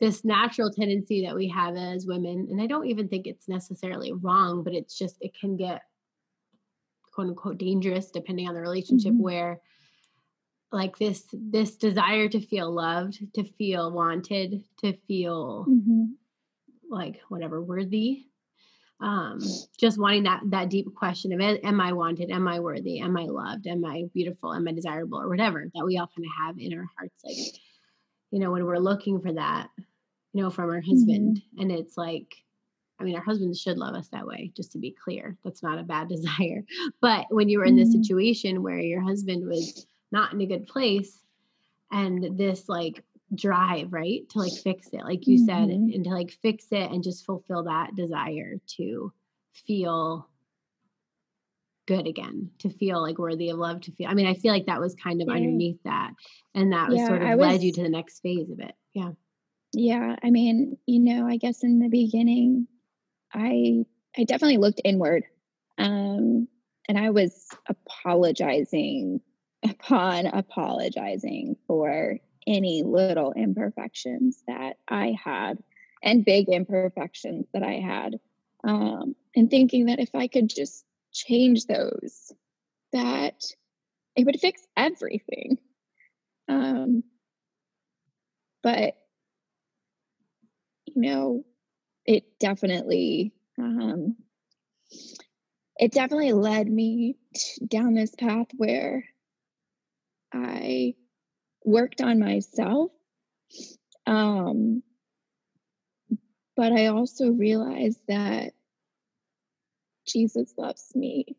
this 0.03 0.25
natural 0.25 0.69
tendency 0.69 1.25
that 1.25 1.37
we 1.37 1.47
have 1.47 1.77
as 1.77 2.07
women, 2.07 2.49
and 2.51 2.61
I 2.61 2.67
don't 2.67 2.89
even 2.89 3.07
think 3.07 3.29
it's 3.29 3.49
necessarily 3.49 4.13
wrong, 4.13 4.65
but 4.65 4.75
it's 4.75 4.99
just 4.99 5.17
it 5.21 5.31
can 5.41 5.57
get 5.57 5.83
quote 7.15 7.29
unquote 7.29 7.59
dangerous 7.59 8.11
depending 8.11 8.49
on 8.49 8.55
the 8.55 8.61
relationship 8.61 9.13
mm-hmm. 9.13 9.23
where 9.23 9.61
like 10.73 10.99
this 10.99 11.25
this 11.33 11.77
desire 11.77 12.29
to 12.29 12.41
feel 12.41 12.73
loved 12.73 13.21
to 13.35 13.45
feel 13.45 13.93
wanted 13.93 14.65
to 14.81 14.93
feel 15.07 15.67
mm-hmm. 15.69 16.07
like 16.91 17.21
whatever 17.29 17.63
worthy. 17.63 18.25
Um 19.01 19.39
just 19.79 20.01
wanting 20.01 20.25
that 20.25 20.41
that 20.47 20.69
deep 20.69 20.93
question 20.97 21.33
of 21.33 21.41
am 21.41 21.81
i 21.81 21.93
wanted? 21.93 22.33
Am 22.33 22.49
i 22.49 22.59
worthy? 22.59 22.99
Am 22.99 23.17
i 23.17 23.27
loved? 23.27 23.69
Am 23.69 23.85
i 23.85 24.03
beautiful? 24.13 24.53
Am 24.53 24.67
i 24.67 24.73
desirable? 24.73 25.21
or 25.21 25.29
whatever 25.29 25.71
that 25.77 25.85
we 25.85 25.97
all 25.97 26.09
kind 26.09 26.27
of 26.27 26.33
have 26.45 26.59
in 26.59 26.77
our 26.77 26.89
hearts 26.99 27.23
like 27.25 27.37
you 28.33 28.41
know 28.41 28.51
when 28.51 28.65
we're 28.65 28.79
looking 28.79 29.21
for 29.21 29.33
that 29.35 29.69
you 30.33 30.43
know 30.43 30.51
from 30.51 30.71
our 30.71 30.81
husband 30.81 31.37
mm-hmm. 31.37 31.61
and 31.61 31.73
it's 31.73 31.97
like 31.97 32.35
I 33.01 33.05
mean, 33.05 33.17
our 33.17 33.23
husbands 33.23 33.61
should 33.61 33.79
love 33.79 33.97
us 33.97 34.07
that 34.13 34.29
way, 34.29 34.53
just 34.57 34.71
to 34.73 34.79
be 34.79 34.93
clear. 34.93 35.37
That's 35.43 35.61
not 35.61 35.81
a 35.81 35.83
bad 35.83 36.09
desire. 36.09 36.63
But 37.01 37.27
when 37.31 37.49
you 37.49 37.59
were 37.59 37.65
in 37.65 37.75
this 37.75 37.89
mm-hmm. 37.89 38.01
situation 38.01 38.63
where 38.63 38.79
your 38.79 39.01
husband 39.01 39.45
was 39.45 39.89
not 40.13 40.33
in 40.33 40.41
a 40.41 40.47
good 40.47 40.69
place 40.69 41.19
and 41.91 42.39
this 42.39 42.69
like 42.69 43.03
drive 43.35 43.93
right 43.93 44.29
to 44.29 44.39
like 44.39 44.53
fix 44.53 44.89
it 44.93 45.03
like 45.05 45.27
you 45.27 45.39
mm-hmm. 45.39 45.47
said 45.47 45.69
and 45.71 46.05
to 46.05 46.11
like 46.11 46.31
fix 46.43 46.67
it 46.71 46.91
and 46.91 47.03
just 47.03 47.25
fulfill 47.25 47.65
that 47.65 47.95
desire 47.97 48.57
to 48.67 49.11
feel 49.67 50.29
good 51.87 52.07
again 52.07 52.51
to 52.59 52.69
feel 52.69 53.01
like 53.01 53.19
worthy 53.19 53.49
of 53.49 53.59
love 53.59 53.81
to 53.81 53.91
feel 53.93 54.09
i 54.09 54.15
mean 54.15 54.27
i 54.27 54.35
feel 54.35 54.53
like 54.53 54.67
that 54.67 54.81
was 54.81 54.95
kind 54.95 55.23
of 55.23 55.29
yeah. 55.29 55.35
underneath 55.35 55.83
that 55.85 56.13
and 56.55 56.73
that 56.73 56.91
was 56.91 56.99
yeah, 56.99 57.07
sort 57.07 57.23
of 57.23 57.39
was, 57.39 57.49
led 57.49 57.63
you 57.63 57.73
to 57.73 57.83
the 57.83 57.89
next 57.89 58.21
phase 58.21 58.51
of 58.51 58.61
it 58.61 58.75
yeah 58.93 59.11
yeah 59.73 60.17
i 60.23 60.31
mean 60.31 60.77
you 60.87 61.01
know 61.01 61.27
i 61.27 61.37
guess 61.37 61.63
in 61.63 61.79
the 61.79 61.89
beginning 61.89 62.67
i 63.33 63.85
i 64.17 64.25
definitely 64.25 64.59
looked 64.59 64.81
inward 64.85 65.25
um 65.79 66.47
and 66.89 66.99
i 66.99 67.11
was 67.11 67.49
apologizing 67.69 69.21
upon 69.65 70.27
apologizing 70.27 71.57
for 71.67 72.19
any 72.47 72.83
little 72.83 73.33
imperfections 73.33 74.43
that 74.47 74.77
I 74.89 75.17
had 75.23 75.59
and 76.03 76.25
big 76.25 76.49
imperfections 76.49 77.47
that 77.53 77.63
I 77.63 77.75
had. 77.75 78.19
Um, 78.65 79.15
and 79.35 79.51
thinking 79.51 79.87
that 79.87 80.01
if 80.01 80.15
I 80.15 80.29
could 80.29 80.49
just 80.49 80.85
change 81.13 81.67
those, 81.67 82.33
that 82.93 83.43
it 84.17 84.25
would 84.25 84.41
fix 84.41 84.63
everything. 84.77 85.59
Um, 86.49 87.05
but, 88.63 88.95
you 90.95 91.03
know, 91.03 91.45
it 92.05 92.39
definitely, 92.39 93.33
um, 93.59 94.17
it 95.77 95.93
definitely 95.93 96.33
led 96.33 96.69
me 96.69 97.17
down 97.67 97.95
this 97.95 98.15
path 98.15 98.49
where 98.57 99.05
I 100.33 100.95
worked 101.65 102.01
on 102.01 102.19
myself. 102.19 102.91
Um, 104.07 104.83
but 106.57 106.73
I 106.73 106.87
also 106.87 107.31
realized 107.31 108.01
that 108.09 108.53
Jesus 110.07 110.53
loves 110.59 110.93
me 110.95 111.37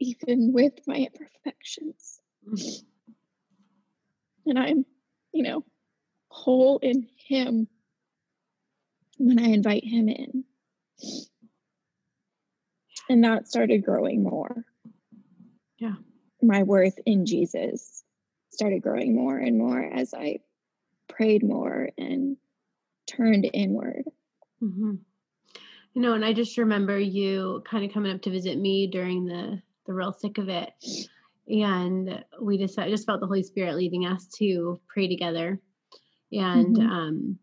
even 0.00 0.52
with 0.52 0.74
my 0.86 0.96
imperfections. 0.96 2.20
Mm-hmm. 2.48 2.82
And 4.46 4.58
I'm, 4.58 4.84
you 5.32 5.42
know, 5.42 5.64
whole 6.28 6.78
in 6.78 7.08
Him 7.16 7.68
when 9.18 9.38
I 9.38 9.48
invite 9.48 9.84
Him 9.84 10.08
in. 10.08 10.44
And 13.08 13.24
that 13.24 13.48
started 13.48 13.84
growing 13.84 14.22
more. 14.22 14.64
Yeah. 15.78 15.94
My 16.42 16.62
worth 16.62 16.98
in 17.04 17.26
Jesus 17.26 18.02
started 18.50 18.82
growing 18.82 19.14
more 19.14 19.36
and 19.36 19.58
more 19.58 19.82
as 19.82 20.14
I 20.14 20.38
prayed 21.08 21.42
more 21.42 21.90
and 21.98 22.36
turned 23.06 23.48
inward. 23.52 24.04
Mm-hmm. 24.62 24.94
You 25.94 26.02
know, 26.02 26.14
and 26.14 26.24
I 26.24 26.32
just 26.32 26.58
remember 26.58 26.98
you 26.98 27.62
kind 27.68 27.84
of 27.84 27.92
coming 27.92 28.12
up 28.12 28.22
to 28.22 28.30
visit 28.30 28.58
me 28.58 28.88
during 28.88 29.26
the 29.26 29.62
the 29.86 29.92
real 29.92 30.12
thick 30.12 30.38
of 30.38 30.48
it, 30.48 30.70
and 31.46 32.24
we 32.40 32.58
just 32.58 32.78
I 32.78 32.88
just 32.88 33.06
felt 33.06 33.20
the 33.20 33.26
Holy 33.26 33.42
Spirit 33.42 33.76
leading 33.76 34.06
us 34.06 34.26
to 34.38 34.80
pray 34.88 35.08
together, 35.08 35.60
and 36.32 36.76
mm-hmm. 36.76 36.88
um, 36.88 37.38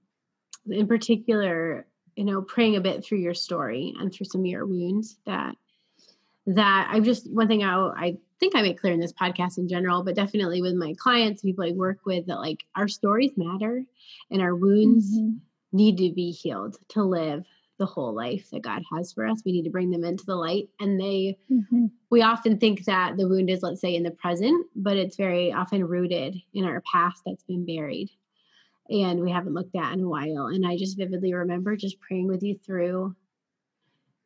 in 0.70 0.88
particular, 0.88 1.86
you 2.16 2.26
know, 2.26 2.42
praying 2.42 2.76
a 2.76 2.82
bit 2.82 3.04
through 3.04 3.20
your 3.20 3.34
story 3.34 3.94
and 4.00 4.14
through 4.14 4.26
some 4.26 4.42
of 4.42 4.48
your 4.48 4.66
wounds 4.66 5.18
that 5.26 5.56
that 6.48 6.90
I 6.92 7.00
just 7.00 7.32
one 7.32 7.48
thing 7.48 7.64
I 7.64 7.76
I 7.76 8.18
think 8.40 8.56
I 8.56 8.62
make 8.62 8.80
clear 8.80 8.94
in 8.94 9.00
this 9.00 9.14
podcast 9.14 9.58
in 9.58 9.70
general, 9.70 10.04
but 10.04 10.16
definitely 10.16 10.62
with 10.62 10.74
my 10.74 10.96
clients, 10.98 11.44
people 11.44 11.64
I 11.64 11.72
work 11.72 12.00
with, 12.06 12.26
that 12.26 12.40
like 12.40 12.64
our 12.76 12.88
stories 12.88 13.32
matter 13.38 13.84
and 14.32 14.42
our 14.42 14.56
wounds 14.56 15.16
mm-hmm. 15.16 15.38
need 15.72 15.98
to 16.00 16.12
be 16.14 16.32
healed 16.32 16.76
to 16.90 17.04
live 17.04 17.46
the 17.78 17.86
whole 17.86 18.14
life 18.14 18.50
that 18.52 18.62
God 18.62 18.82
has 18.94 19.14
for 19.14 19.26
us. 19.26 19.42
We 19.46 19.52
need 19.52 19.64
to 19.64 19.72
bring 19.72 19.92
them 19.92 20.04
into 20.04 20.26
the 20.26 20.36
light. 20.36 20.70
And 20.80 21.00
they, 21.00 21.38
mm-hmm. 21.52 21.88
we 22.10 22.22
often 22.22 22.60
think 22.60 22.86
that 22.86 23.18
the 23.18 23.28
wound 23.28 23.50
is, 23.50 23.64
let's 23.64 23.82
say, 23.82 23.96
in 23.96 24.04
the 24.04 24.12
present, 24.12 24.68
but 24.76 24.98
it's 24.98 25.18
very 25.18 25.52
often 25.52 25.88
rooted 25.88 26.36
in 26.54 26.64
our 26.66 26.82
past 26.92 27.22
that's 27.26 27.44
been 27.44 27.66
buried 27.66 28.10
and 28.92 29.22
we 29.22 29.32
haven't 29.32 29.54
looked 29.54 29.76
at 29.76 29.94
in 29.94 30.02
a 30.02 30.10
while. 30.10 30.48
And 30.48 30.66
I 30.66 30.78
just 30.78 30.98
vividly 30.98 31.34
remember 31.34 31.76
just 31.76 32.00
praying 32.00 32.28
with 32.28 32.44
you 32.44 32.58
through 32.66 33.16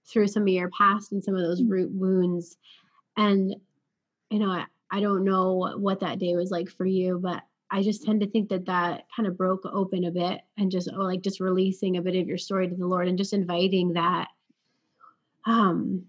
through 0.08 0.28
some 0.28 0.44
of 0.44 0.50
your 0.50 0.70
past 0.70 1.12
and 1.12 1.24
some 1.24 1.36
of 1.36 1.42
those 1.42 1.64
root 1.64 1.90
wounds 1.92 2.58
and 3.18 3.56
you 4.30 4.40
know, 4.40 4.50
I, 4.50 4.66
I 4.92 5.00
don't 5.00 5.24
know 5.24 5.76
what 5.78 6.00
that 6.02 6.20
day 6.20 6.36
was 6.36 6.52
like 6.52 6.70
for 6.70 6.86
you, 6.86 7.20
but 7.22 7.44
I 7.72 7.84
just 7.84 8.04
tend 8.04 8.22
to 8.22 8.30
think 8.30 8.50
that 8.50 8.66
that 8.66 9.06
kind 9.16 9.28
of 9.28 9.38
broke 9.38 9.66
open 9.66 10.06
a 10.06 10.12
bit 10.12 10.42
and 10.58 10.72
just 10.72 10.90
oh, 10.94 11.02
like 11.02 11.22
just 11.22 11.40
releasing 11.40 11.98
a 11.98 12.02
bit 12.02 12.16
of 12.16 12.28
your 12.28 12.38
story 12.38 12.68
to 12.68 12.76
the 12.76 12.88
Lord 12.88 13.08
and 13.08 13.18
just 13.18 13.34
inviting 13.34 13.94
that 13.94 14.28
um 15.46 16.06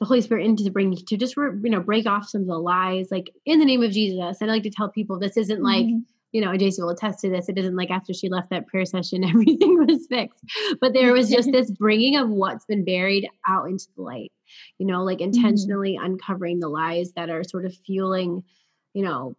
the 0.00 0.06
Holy 0.06 0.20
Spirit 0.20 0.44
into 0.44 0.62
the 0.62 0.70
bring 0.70 0.94
to 0.94 1.16
just 1.16 1.36
you 1.36 1.70
know 1.70 1.80
break 1.80 2.06
off 2.06 2.28
some 2.28 2.42
of 2.42 2.46
the 2.46 2.58
lies, 2.58 3.08
like 3.10 3.30
in 3.44 3.58
the 3.58 3.64
name 3.64 3.82
of 3.82 3.92
Jesus. 3.92 4.38
I 4.40 4.46
like 4.46 4.62
to 4.64 4.70
tell 4.70 4.90
people 4.90 5.18
this 5.18 5.36
isn't 5.36 5.62
like 5.62 5.86
mm-hmm. 5.86 5.98
You 6.32 6.40
know 6.40 6.50
JC 6.50 6.78
will 6.80 6.90
attest 6.90 7.20
to 7.20 7.30
this. 7.30 7.48
It 7.48 7.58
isn't 7.58 7.76
like 7.76 7.90
after 7.90 8.12
she 8.12 8.28
left 8.28 8.50
that 8.50 8.66
prayer 8.66 8.84
session 8.84 9.24
everything 9.28 9.78
was 9.86 10.06
fixed, 10.08 10.44
but 10.80 10.92
there 10.92 11.12
was 11.12 11.30
just 11.30 11.50
this 11.52 11.70
bringing 11.70 12.16
of 12.16 12.28
what's 12.28 12.64
been 12.64 12.84
buried 12.84 13.28
out 13.46 13.68
into 13.68 13.86
the 13.96 14.02
light. 14.02 14.32
You 14.78 14.86
know, 14.86 15.04
like 15.04 15.18
mm-hmm. 15.20 15.34
intentionally 15.34 15.96
mm-hmm. 15.96 16.04
uncovering 16.04 16.60
the 16.60 16.68
lies 16.68 17.12
that 17.12 17.30
are 17.30 17.44
sort 17.44 17.64
of 17.64 17.74
fueling, 17.86 18.42
you 18.94 19.02
know, 19.02 19.36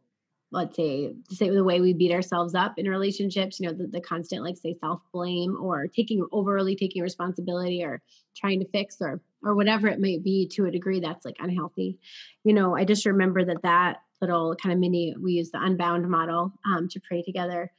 let's 0.51 0.75
say 0.75 1.13
say 1.29 1.49
the 1.49 1.63
way 1.63 1.81
we 1.81 1.93
beat 1.93 2.11
ourselves 2.11 2.55
up 2.55 2.73
in 2.77 2.87
relationships 2.87 3.59
you 3.59 3.67
know 3.67 3.73
the, 3.73 3.87
the 3.87 3.99
constant 3.99 4.43
like 4.43 4.55
say 4.57 4.75
self 4.79 5.01
blame 5.11 5.57
or 5.59 5.87
taking 5.87 6.25
overly 6.31 6.75
taking 6.75 7.01
responsibility 7.01 7.83
or 7.83 8.01
trying 8.35 8.59
to 8.59 8.67
fix 8.69 8.97
or 9.01 9.21
or 9.43 9.55
whatever 9.55 9.87
it 9.87 9.99
might 9.99 10.23
be 10.23 10.47
to 10.47 10.65
a 10.65 10.71
degree 10.71 10.99
that's 10.99 11.25
like 11.25 11.35
unhealthy 11.39 11.99
you 12.43 12.53
know 12.53 12.75
i 12.75 12.85
just 12.85 13.05
remember 13.05 13.43
that 13.43 13.61
that 13.63 13.97
little 14.21 14.55
kind 14.55 14.73
of 14.73 14.79
mini 14.79 15.15
we 15.21 15.33
use 15.33 15.51
the 15.51 15.61
unbound 15.61 16.09
model 16.09 16.51
um, 16.65 16.87
to 16.89 16.99
pray 16.99 17.21
together 17.21 17.71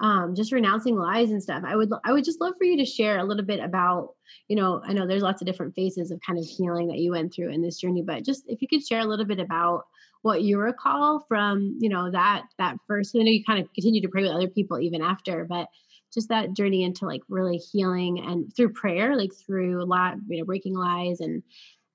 um, 0.00 0.34
just 0.34 0.50
renouncing 0.50 0.96
lies 0.96 1.30
and 1.30 1.42
stuff. 1.42 1.62
I 1.66 1.76
would 1.76 1.90
i 2.04 2.12
would 2.12 2.24
just 2.24 2.40
love 2.40 2.54
for 2.58 2.64
you 2.64 2.78
to 2.78 2.86
share 2.86 3.18
a 3.18 3.24
little 3.24 3.44
bit 3.44 3.60
about 3.60 4.14
you 4.48 4.56
know 4.56 4.80
i 4.84 4.92
know 4.92 5.06
there's 5.06 5.22
lots 5.22 5.42
of 5.42 5.46
different 5.46 5.74
phases 5.74 6.10
of 6.10 6.20
kind 6.26 6.38
of 6.38 6.44
healing 6.44 6.88
that 6.88 6.98
you 6.98 7.12
went 7.12 7.32
through 7.32 7.50
in 7.50 7.62
this 7.62 7.78
journey 7.78 8.02
but 8.02 8.24
just 8.24 8.44
if 8.46 8.62
you 8.62 8.68
could 8.68 8.84
share 8.84 9.00
a 9.00 9.04
little 9.04 9.24
bit 9.24 9.40
about 9.40 9.84
what 10.22 10.42
you 10.42 10.58
recall 10.58 11.24
from 11.28 11.76
you 11.80 11.88
know 11.88 12.10
that 12.10 12.44
that 12.58 12.76
first 12.86 13.14
i 13.14 13.18
know 13.18 13.30
you 13.30 13.44
kind 13.44 13.60
of 13.60 13.72
continue 13.74 14.00
to 14.00 14.08
pray 14.08 14.22
with 14.22 14.32
other 14.32 14.48
people 14.48 14.78
even 14.80 15.02
after 15.02 15.44
but 15.44 15.68
just 16.12 16.28
that 16.28 16.52
journey 16.54 16.82
into 16.82 17.06
like 17.06 17.22
really 17.28 17.56
healing 17.56 18.20
and 18.20 18.54
through 18.56 18.72
prayer 18.72 19.16
like 19.16 19.30
through 19.46 19.82
a 19.82 19.84
lot 19.84 20.14
you 20.28 20.38
know 20.38 20.44
breaking 20.44 20.74
lies 20.74 21.20
and 21.20 21.42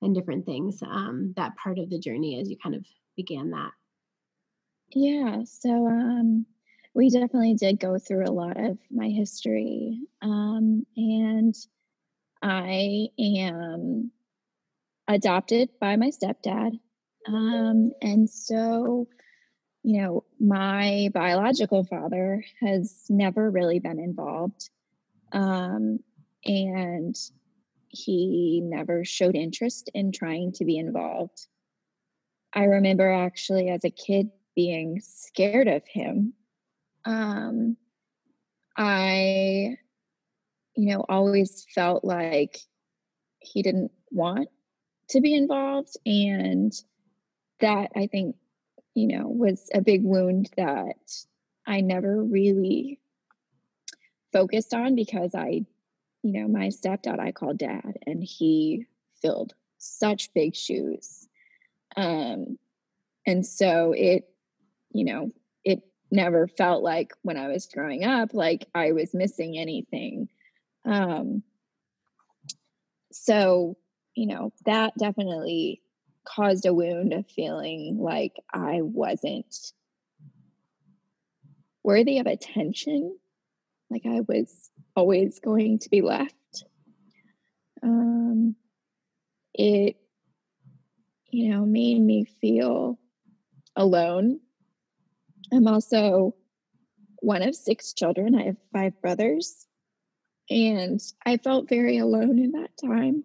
and 0.02 0.14
different 0.14 0.44
things 0.44 0.80
um 0.82 1.32
that 1.36 1.56
part 1.56 1.78
of 1.78 1.90
the 1.90 1.98
journey 1.98 2.40
as 2.40 2.48
you 2.48 2.56
kind 2.62 2.74
of 2.74 2.84
began 3.16 3.50
that 3.50 3.70
yeah 4.96 5.42
so 5.44 5.86
um 5.86 6.46
we 6.94 7.10
definitely 7.10 7.54
did 7.54 7.78
go 7.78 7.98
through 7.98 8.24
a 8.24 8.32
lot 8.32 8.56
of 8.56 8.78
my 8.90 9.08
history 9.08 10.00
um 10.22 10.84
and 10.96 11.54
i 12.42 13.06
am 13.18 14.10
adopted 15.08 15.68
by 15.80 15.96
my 15.96 16.08
stepdad 16.08 16.72
um, 17.26 17.92
and 18.00 18.28
so, 18.30 19.08
you 19.82 20.00
know, 20.00 20.24
my 20.38 21.10
biological 21.12 21.84
father 21.84 22.44
has 22.60 23.04
never 23.08 23.50
really 23.50 23.78
been 23.78 23.98
involved. 23.98 24.70
Um, 25.32 25.98
and 26.44 27.16
he 27.88 28.60
never 28.62 29.04
showed 29.04 29.34
interest 29.34 29.90
in 29.94 30.12
trying 30.12 30.52
to 30.52 30.64
be 30.64 30.78
involved. 30.78 31.46
I 32.52 32.64
remember 32.64 33.10
actually 33.10 33.68
as 33.68 33.84
a 33.84 33.90
kid 33.90 34.30
being 34.56 35.00
scared 35.00 35.68
of 35.68 35.86
him. 35.86 36.32
Um, 37.04 37.76
I, 38.76 39.76
you 40.74 40.92
know, 40.92 41.04
always 41.08 41.66
felt 41.72 42.04
like 42.04 42.58
he 43.38 43.62
didn't 43.62 43.92
want 44.10 44.48
to 45.10 45.20
be 45.20 45.34
involved. 45.34 45.96
And 46.04 46.72
that 47.60 47.92
I 47.94 48.08
think, 48.08 48.36
you 48.94 49.06
know, 49.06 49.28
was 49.28 49.68
a 49.72 49.80
big 49.80 50.02
wound 50.02 50.50
that 50.56 50.96
I 51.66 51.80
never 51.82 52.22
really 52.24 52.98
focused 54.32 54.74
on 54.74 54.96
because 54.96 55.34
I, 55.34 55.64
you 56.22 56.32
know, 56.32 56.48
my 56.48 56.68
stepdad 56.68 57.20
I 57.20 57.30
called 57.32 57.58
dad 57.58 57.98
and 58.06 58.24
he 58.24 58.86
filled 59.20 59.54
such 59.78 60.32
big 60.34 60.56
shoes. 60.56 61.28
Um, 61.96 62.58
and 63.26 63.44
so 63.44 63.92
it, 63.92 64.28
you 64.96 65.04
know, 65.04 65.30
it 65.64 65.82
never 66.10 66.46
felt 66.46 66.82
like 66.82 67.12
when 67.22 67.36
I 67.36 67.48
was 67.48 67.66
growing 67.66 68.04
up, 68.04 68.32
like 68.32 68.66
I 68.74 68.92
was 68.92 69.14
missing 69.14 69.58
anything. 69.58 70.28
Um, 70.84 71.42
so, 73.12 73.76
you 74.14 74.26
know, 74.26 74.52
that 74.64 74.92
definitely 74.98 75.82
caused 76.24 76.66
a 76.66 76.74
wound 76.74 77.12
of 77.12 77.26
feeling 77.28 77.98
like 77.98 78.34
I 78.52 78.80
wasn't 78.82 79.72
worthy 81.82 82.18
of 82.18 82.26
attention, 82.26 83.16
like 83.90 84.02
I 84.06 84.20
was 84.26 84.70
always 84.94 85.38
going 85.38 85.78
to 85.80 85.88
be 85.88 86.02
left. 86.02 86.64
Um, 87.82 88.56
it, 89.54 89.96
you 91.30 91.50
know, 91.50 91.64
made 91.64 92.00
me 92.00 92.24
feel 92.40 92.98
alone. 93.76 94.40
I'm 95.52 95.68
also 95.68 96.34
one 97.20 97.42
of 97.42 97.54
six 97.54 97.92
children. 97.92 98.34
I 98.34 98.44
have 98.44 98.56
five 98.72 99.00
brothers. 99.00 99.66
And 100.48 101.00
I 101.24 101.38
felt 101.38 101.68
very 101.68 101.98
alone 101.98 102.38
in 102.38 102.52
that 102.52 102.70
time 102.84 103.24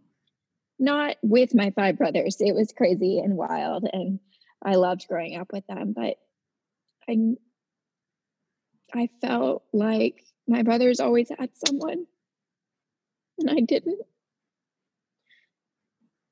not 0.82 1.16
with 1.22 1.54
my 1.54 1.70
five 1.70 1.98
brothers. 1.98 2.42
It 2.42 2.56
was 2.56 2.74
crazy 2.76 3.20
and 3.20 3.38
wild, 3.38 3.88
and 3.94 4.20
I 4.66 4.76
loved 4.76 5.08
growing 5.08 5.38
up 5.38 5.54
with 5.54 5.66
them. 5.68 5.94
But 5.96 6.18
I, 7.08 7.36
I 8.94 9.10
felt 9.22 9.64
like 9.72 10.26
my 10.48 10.64
brothers 10.64 11.00
always 11.00 11.30
had 11.30 11.52
someone, 11.66 12.08
and 13.38 13.50
I 13.52 13.60
didn't. 13.60 14.02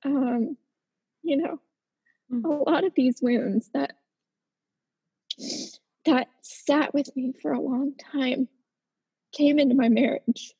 Um, 0.04 0.58
you 1.21 1.38
know, 1.38 1.62
mm. 2.34 2.43
a 2.43 2.69
lot 2.69 2.84
of 2.84 2.93
these 2.95 3.19
wounds 3.21 3.69
that 3.75 3.97
that 6.10 6.28
sat 6.41 6.93
with 6.93 7.15
me 7.15 7.34
for 7.41 7.52
a 7.52 7.62
long 7.62 7.93
time 7.95 8.48
came 9.32 9.60
into 9.60 9.76
my 9.76 9.89
marriage. 9.89 10.54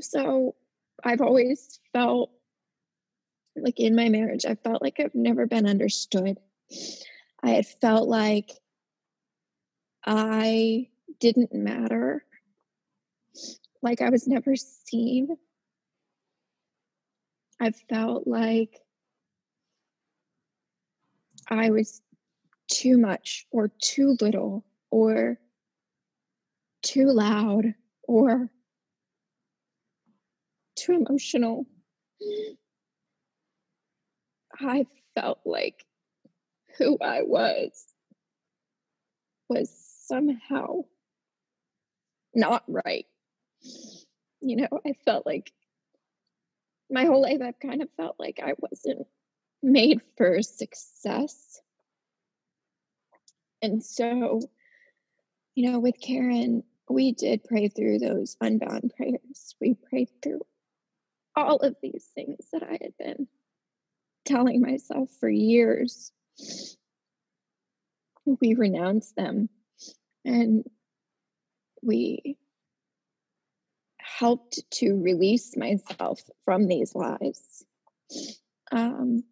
So 0.00 0.54
I've 1.02 1.20
always 1.20 1.80
felt 1.92 2.30
like 3.56 3.78
in 3.80 3.94
my 3.94 4.08
marriage, 4.08 4.44
I 4.44 4.56
felt 4.56 4.82
like 4.82 5.00
I've 5.00 5.14
never 5.14 5.46
been 5.46 5.66
understood. 5.66 6.38
I 7.42 7.50
had 7.50 7.66
felt 7.66 8.08
like 8.08 8.50
I 10.04 10.88
didn't 11.20 11.54
matter, 11.54 12.24
like 13.82 14.00
I 14.00 14.10
was 14.10 14.26
never 14.26 14.56
seen. 14.56 15.36
I 17.60 17.70
felt 17.70 18.26
like 18.26 18.80
I 21.48 21.70
was 21.70 22.02
too 22.68 22.98
much 22.98 23.46
or 23.50 23.70
too 23.82 24.16
little 24.20 24.64
or 24.90 25.38
too 26.82 27.06
loud 27.06 27.74
or 28.02 28.50
too 30.76 30.92
emotional. 30.92 31.66
I 34.60 34.86
felt 35.14 35.40
like 35.44 35.84
who 36.78 36.98
I 37.00 37.22
was 37.22 37.86
was 39.48 39.70
somehow 40.06 40.82
not 42.34 42.64
right. 42.68 43.06
You 44.40 44.56
know, 44.56 44.80
I 44.86 44.94
felt 45.04 45.26
like 45.26 45.52
my 46.90 47.04
whole 47.04 47.22
life 47.22 47.40
I've 47.42 47.58
kind 47.60 47.82
of 47.82 47.88
felt 47.96 48.16
like 48.18 48.40
I 48.44 48.52
wasn't 48.58 49.06
made 49.62 50.00
for 50.16 50.42
success. 50.42 51.60
And 53.64 53.82
so, 53.82 54.42
you 55.54 55.72
know, 55.72 55.78
with 55.78 55.94
Karen, 55.98 56.62
we 56.90 57.12
did 57.12 57.44
pray 57.44 57.68
through 57.68 57.98
those 57.98 58.36
unbound 58.38 58.92
prayers. 58.94 59.56
We 59.58 59.72
prayed 59.88 60.10
through 60.22 60.42
all 61.34 61.56
of 61.56 61.74
these 61.82 62.06
things 62.14 62.46
that 62.52 62.62
I 62.62 62.72
had 62.72 62.92
been 62.98 63.26
telling 64.26 64.60
myself 64.60 65.08
for 65.18 65.30
years. 65.30 66.12
We 68.26 68.52
renounced 68.52 69.16
them 69.16 69.48
and 70.26 70.64
we 71.82 72.36
helped 73.96 74.60
to 74.72 74.92
release 74.92 75.56
myself 75.56 76.20
from 76.44 76.68
these 76.68 76.94
lies. 76.94 77.64
Um, 78.70 79.24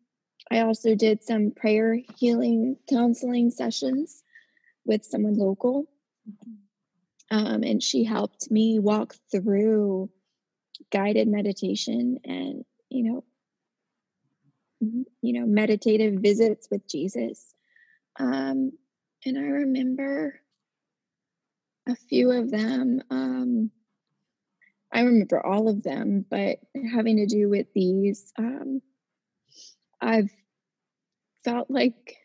I 0.53 0.61
also 0.61 0.95
did 0.95 1.25
some 1.25 1.51
prayer 1.51 1.97
healing 2.19 2.77
counseling 2.87 3.51
sessions 3.51 4.23
with 4.85 5.03
someone 5.03 5.35
local. 5.35 5.87
Um, 7.31 7.63
and 7.63 7.83
she 7.83 8.05
helped 8.05 8.51
me 8.51 8.79
walk 8.79 9.15
through 9.31 10.11
guided 10.91 11.27
meditation 11.27 12.19
and, 12.25 12.67
you 12.91 13.05
know, 13.05 13.25
you 15.23 15.41
know, 15.41 15.47
meditative 15.47 16.21
visits 16.21 16.69
with 16.71 16.87
Jesus. 16.87 17.55
Um, 18.19 18.73
and 19.25 19.39
I 19.39 19.43
remember 19.43 20.39
a 21.89 21.97
few 21.97 22.31
of 22.31 22.51
them. 22.51 23.01
Um, 23.09 23.71
I 24.93 25.01
remember 25.01 25.45
all 25.45 25.71
of 25.71 25.83
them, 25.83 26.27
but 26.29 26.59
having 26.93 27.17
to 27.17 27.27
do 27.27 27.49
with 27.49 27.69
these 27.75 28.31
um, 28.37 28.83
I've 30.03 30.33
felt 31.45 31.71
like 31.71 32.17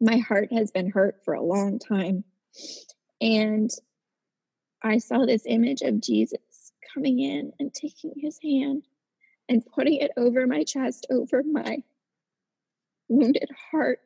my 0.00 0.18
heart 0.18 0.52
has 0.52 0.70
been 0.70 0.90
hurt 0.90 1.20
for 1.24 1.34
a 1.34 1.42
long 1.42 1.78
time. 1.78 2.24
And 3.20 3.70
I 4.82 4.98
saw 4.98 5.24
this 5.24 5.44
image 5.46 5.80
of 5.82 6.00
Jesus 6.00 6.72
coming 6.92 7.18
in 7.18 7.52
and 7.58 7.72
taking 7.72 8.12
his 8.16 8.38
hand 8.42 8.86
and 9.48 9.64
putting 9.64 9.94
it 9.96 10.10
over 10.16 10.46
my 10.46 10.64
chest, 10.64 11.06
over 11.10 11.42
my 11.42 11.78
wounded 13.08 13.48
heart, 13.70 14.00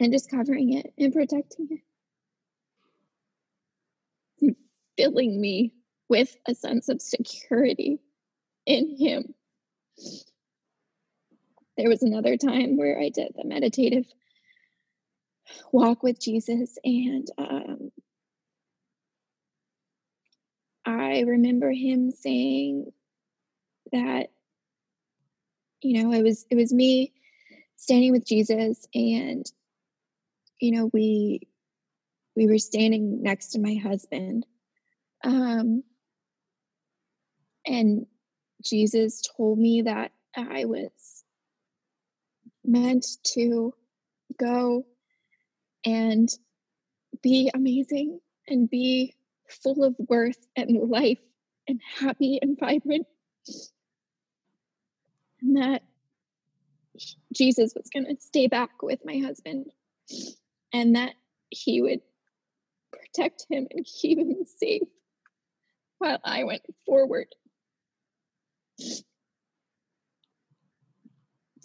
and 0.00 0.12
just 0.12 0.30
covering 0.30 0.72
it 0.74 0.92
and 0.98 1.12
protecting 1.12 1.68
it, 1.70 1.80
and 4.40 4.56
filling 4.96 5.40
me 5.40 5.72
with 6.08 6.36
a 6.46 6.54
sense 6.54 6.88
of 6.88 7.00
security 7.00 8.00
in 8.66 8.96
him. 8.98 9.34
There 11.82 11.90
was 11.90 12.04
another 12.04 12.36
time 12.36 12.76
where 12.76 12.96
I 13.00 13.08
did 13.08 13.32
the 13.34 13.42
meditative 13.42 14.06
walk 15.72 16.04
with 16.04 16.20
Jesus, 16.20 16.78
and 16.84 17.26
um, 17.36 17.90
I 20.86 21.22
remember 21.22 21.72
him 21.72 22.12
saying 22.12 22.92
that, 23.90 24.28
you 25.80 26.04
know, 26.04 26.12
it 26.12 26.22
was 26.22 26.46
it 26.52 26.54
was 26.54 26.72
me 26.72 27.14
standing 27.74 28.12
with 28.12 28.24
Jesus, 28.24 28.86
and 28.94 29.44
you 30.60 30.70
know, 30.70 30.88
we 30.92 31.48
we 32.36 32.46
were 32.46 32.58
standing 32.58 33.24
next 33.24 33.48
to 33.48 33.60
my 33.60 33.74
husband, 33.74 34.46
um, 35.24 35.82
and 37.66 38.06
Jesus 38.62 39.20
told 39.36 39.58
me 39.58 39.82
that 39.82 40.12
I 40.36 40.66
was 40.66 41.21
meant 42.64 43.06
to 43.34 43.74
go 44.38 44.84
and 45.84 46.28
be 47.22 47.50
amazing 47.54 48.20
and 48.48 48.68
be 48.70 49.14
full 49.48 49.84
of 49.84 49.94
worth 49.98 50.46
and 50.56 50.88
life 50.88 51.20
and 51.68 51.80
happy 51.98 52.38
and 52.40 52.58
vibrant. 52.58 53.06
And 55.40 55.56
that 55.56 55.82
Jesus 57.34 57.72
was 57.74 57.88
going 57.92 58.06
to 58.06 58.20
stay 58.20 58.46
back 58.46 58.82
with 58.82 59.00
my 59.04 59.18
husband 59.18 59.66
and 60.72 60.96
that 60.96 61.14
he 61.50 61.82
would 61.82 62.00
protect 62.92 63.46
him 63.50 63.66
and 63.70 63.84
keep 63.84 64.18
him 64.18 64.44
safe 64.44 64.82
while 65.98 66.18
I 66.24 66.44
went 66.44 66.62
forward. 66.86 67.28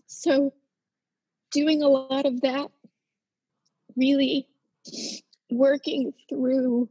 So, 0.08 0.54
doing 1.58 1.82
a 1.82 1.88
lot 1.88 2.28
of 2.28 2.42
that, 2.42 2.70
really 3.96 4.48
working 5.50 6.14
through 6.30 6.88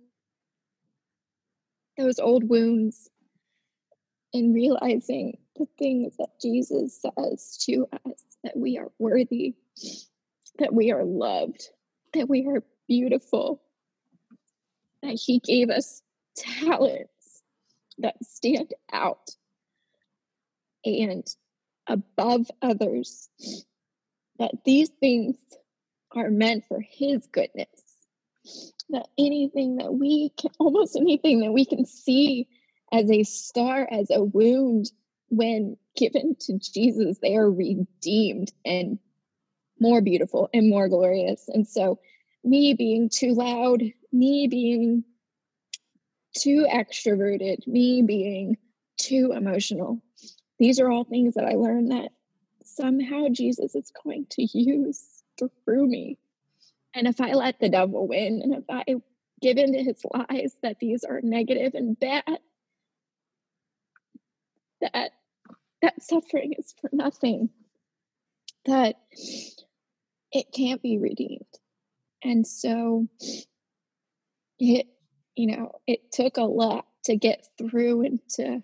those 1.96 2.18
old 2.18 2.48
wounds 2.48 3.08
and 4.34 4.52
realizing 4.52 5.38
the 5.56 5.68
things 5.78 6.16
that 6.16 6.40
Jesus 6.42 7.00
says 7.00 7.56
to 7.64 7.86
us 8.04 8.24
that 8.42 8.56
we 8.56 8.76
are 8.76 8.90
worthy, 8.98 9.54
that 10.58 10.74
we 10.74 10.90
are 10.90 11.04
loved, 11.04 11.68
that 12.14 12.28
we 12.28 12.44
are 12.48 12.64
beautiful, 12.88 13.62
that 15.00 15.14
He 15.14 15.38
gave 15.38 15.70
us 15.70 16.02
talents 16.36 17.42
that 17.98 18.16
stand 18.24 18.74
out 18.92 19.30
and 20.84 21.24
above 21.86 22.50
others, 22.62 23.28
that 24.38 24.52
these 24.64 24.90
things 25.00 25.36
are 26.12 26.30
meant 26.30 26.64
for 26.68 26.80
His 26.80 27.26
goodness 27.26 27.86
that 28.90 29.08
anything 29.18 29.76
that 29.76 29.94
we 29.94 30.30
can, 30.38 30.50
almost 30.58 30.96
anything 30.96 31.40
that 31.40 31.52
we 31.52 31.64
can 31.64 31.84
see 31.84 32.48
as 32.92 33.10
a 33.10 33.22
star, 33.24 33.88
as 33.90 34.10
a 34.10 34.22
wound, 34.22 34.90
when 35.28 35.76
given 35.96 36.36
to 36.38 36.58
Jesus, 36.58 37.18
they 37.20 37.34
are 37.34 37.50
redeemed 37.50 38.52
and 38.64 38.98
more 39.80 40.00
beautiful 40.00 40.48
and 40.54 40.70
more 40.70 40.88
glorious. 40.88 41.48
And 41.48 41.66
so, 41.66 41.98
me 42.44 42.74
being 42.74 43.08
too 43.08 43.34
loud, 43.34 43.82
me 44.12 44.46
being 44.46 45.02
too 46.38 46.66
extroverted, 46.72 47.66
me 47.66 48.02
being 48.02 48.56
too 48.98 49.32
emotional, 49.34 50.00
these 50.58 50.78
are 50.78 50.90
all 50.90 51.04
things 51.04 51.34
that 51.34 51.44
I 51.44 51.54
learned 51.54 51.90
that 51.90 52.10
somehow 52.76 53.28
Jesus 53.30 53.74
is 53.74 53.92
going 54.04 54.26
to 54.30 54.42
use 54.58 55.22
through 55.38 55.86
me 55.86 56.18
and 56.96 57.06
if 57.06 57.20
I 57.20 57.34
let 57.34 57.60
the 57.60 57.68
devil 57.68 58.08
win 58.08 58.40
and 58.42 58.54
if 58.54 58.64
I 58.70 58.84
give 59.42 59.58
into 59.58 59.80
his 59.80 60.02
lies 60.14 60.56
that 60.62 60.78
these 60.80 61.04
are 61.04 61.20
negative 61.22 61.74
and 61.74 61.98
bad, 62.00 62.38
that 64.80 65.10
that 65.82 66.02
suffering 66.02 66.54
is 66.58 66.74
for 66.80 66.88
nothing, 66.92 67.50
that 68.64 68.96
it 70.32 70.46
can't 70.54 70.82
be 70.82 70.96
redeemed. 70.96 71.44
And 72.24 72.46
so 72.46 73.06
it, 74.58 74.86
you 75.36 75.48
know, 75.48 75.72
it 75.86 76.10
took 76.12 76.38
a 76.38 76.44
lot 76.44 76.86
to 77.04 77.14
get 77.14 77.46
through 77.58 78.06
and 78.06 78.20
to 78.30 78.62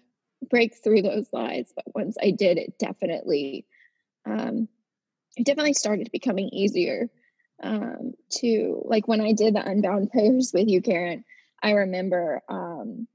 break 0.49 0.75
through 0.83 1.03
those 1.03 1.27
lies. 1.35 1.71
But 1.77 1.95
once 1.95 2.17
I 2.21 2.31
did, 2.31 2.57
it 2.57 2.79
definitely, 2.79 3.67
um, 4.27 4.69
it 5.37 5.47
definitely 5.47 5.75
started 5.75 6.11
becoming 6.13 6.49
easier 6.51 7.09
um, 7.63 8.13
to 8.41 8.83
like 8.85 9.09
when 9.09 9.21
I 9.21 9.33
did 9.33 9.55
the 9.55 9.67
unbound 9.67 10.11
prayers 10.13 10.53
with 10.53 10.69
you, 10.69 10.83
Karen. 10.83 11.25
I 11.63 11.73
remember 11.73 12.43
um, 12.49 13.07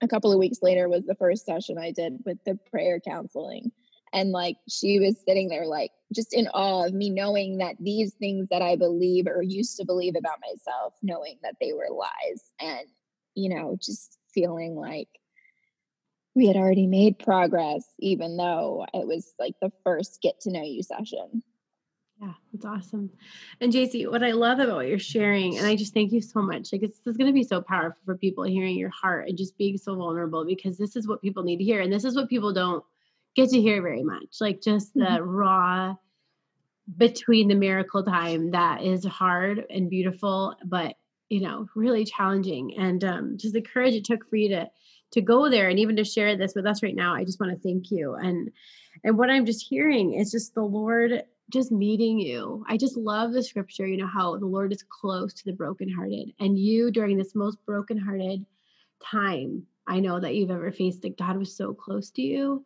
a 0.00 0.08
couple 0.08 0.32
of 0.32 0.38
weeks 0.38 0.58
later 0.62 0.88
was 0.88 1.04
the 1.04 1.14
first 1.14 1.44
session 1.44 1.78
I 1.78 1.90
did 1.90 2.18
with 2.24 2.38
the 2.44 2.58
prayer 2.70 3.00
counseling. 3.00 3.72
And 4.12 4.30
like 4.30 4.56
she 4.68 4.98
was 4.98 5.16
sitting 5.26 5.48
there, 5.48 5.66
like 5.66 5.90
just 6.14 6.32
in 6.32 6.48
awe 6.48 6.86
of 6.86 6.94
me 6.94 7.10
knowing 7.10 7.58
that 7.58 7.76
these 7.78 8.14
things 8.14 8.48
that 8.50 8.62
I 8.62 8.76
believe 8.76 9.26
or 9.26 9.42
used 9.42 9.76
to 9.78 9.84
believe 9.84 10.14
about 10.16 10.38
myself, 10.40 10.94
knowing 11.02 11.38
that 11.42 11.56
they 11.60 11.72
were 11.72 11.88
lies. 11.90 12.42
And, 12.60 12.86
you 13.34 13.50
know, 13.50 13.76
just 13.80 14.18
feeling 14.32 14.76
like 14.76 15.08
we 16.38 16.46
had 16.46 16.56
already 16.56 16.86
made 16.86 17.18
progress, 17.18 17.84
even 17.98 18.36
though 18.36 18.86
it 18.94 19.06
was 19.06 19.34
like 19.40 19.54
the 19.60 19.72
first 19.82 20.22
get 20.22 20.40
to 20.42 20.52
know 20.52 20.62
you 20.62 20.84
session. 20.84 21.42
Yeah, 22.20 22.32
it's 22.54 22.64
awesome. 22.64 23.10
And 23.60 23.72
JC, 23.72 24.08
what 24.08 24.22
I 24.22 24.30
love 24.30 24.60
about 24.60 24.76
what 24.76 24.86
you're 24.88 25.00
sharing, 25.00 25.58
and 25.58 25.66
I 25.66 25.74
just 25.74 25.94
thank 25.94 26.12
you 26.12 26.20
so 26.20 26.40
much. 26.40 26.68
Like, 26.72 26.80
this 26.80 27.00
is 27.06 27.16
going 27.16 27.26
to 27.26 27.32
be 27.32 27.42
so 27.42 27.60
powerful 27.60 28.00
for 28.04 28.16
people 28.16 28.44
hearing 28.44 28.76
your 28.76 28.90
heart 28.90 29.28
and 29.28 29.36
just 29.36 29.58
being 29.58 29.76
so 29.76 29.96
vulnerable 29.96 30.44
because 30.44 30.78
this 30.78 30.94
is 30.94 31.08
what 31.08 31.20
people 31.20 31.42
need 31.42 31.58
to 31.58 31.64
hear. 31.64 31.80
And 31.80 31.92
this 31.92 32.04
is 32.04 32.14
what 32.14 32.28
people 32.28 32.52
don't 32.52 32.84
get 33.34 33.50
to 33.50 33.60
hear 33.60 33.82
very 33.82 34.04
much. 34.04 34.36
Like, 34.40 34.62
just 34.62 34.94
the 34.94 35.00
mm-hmm. 35.00 35.28
raw 35.28 35.94
between 36.96 37.48
the 37.48 37.54
miracle 37.56 38.04
time 38.04 38.52
that 38.52 38.84
is 38.84 39.04
hard 39.04 39.64
and 39.70 39.90
beautiful, 39.90 40.54
but, 40.64 40.94
you 41.28 41.40
know, 41.40 41.66
really 41.74 42.04
challenging. 42.04 42.76
And 42.78 43.02
um, 43.02 43.38
just 43.38 43.54
the 43.54 43.60
courage 43.60 43.94
it 43.94 44.04
took 44.04 44.28
for 44.28 44.36
you 44.36 44.50
to 44.50 44.70
to 45.10 45.20
go 45.20 45.48
there 45.48 45.68
and 45.68 45.78
even 45.78 45.96
to 45.96 46.04
share 46.04 46.36
this 46.36 46.54
with 46.54 46.66
us 46.66 46.82
right 46.82 46.96
now 46.96 47.14
i 47.14 47.24
just 47.24 47.40
want 47.40 47.52
to 47.52 47.58
thank 47.58 47.90
you 47.90 48.14
and 48.14 48.50
and 49.04 49.16
what 49.16 49.30
i'm 49.30 49.46
just 49.46 49.66
hearing 49.66 50.14
is 50.14 50.30
just 50.30 50.54
the 50.54 50.62
lord 50.62 51.22
just 51.50 51.72
meeting 51.72 52.18
you. 52.18 52.64
I 52.68 52.76
just 52.76 52.96
love 52.96 53.32
the 53.32 53.42
scripture, 53.42 53.86
you 53.86 53.96
know, 53.96 54.06
how 54.06 54.36
the 54.36 54.46
Lord 54.46 54.72
is 54.72 54.84
close 54.86 55.32
to 55.34 55.44
the 55.46 55.52
brokenhearted. 55.52 56.34
And 56.40 56.58
you, 56.58 56.90
during 56.90 57.16
this 57.16 57.34
most 57.34 57.64
brokenhearted 57.64 58.44
time, 59.02 59.66
I 59.86 60.00
know 60.00 60.20
that 60.20 60.34
you've 60.34 60.50
ever 60.50 60.70
faced, 60.70 61.02
that 61.02 61.16
God 61.16 61.38
was 61.38 61.56
so 61.56 61.72
close 61.72 62.10
to 62.12 62.22
you 62.22 62.64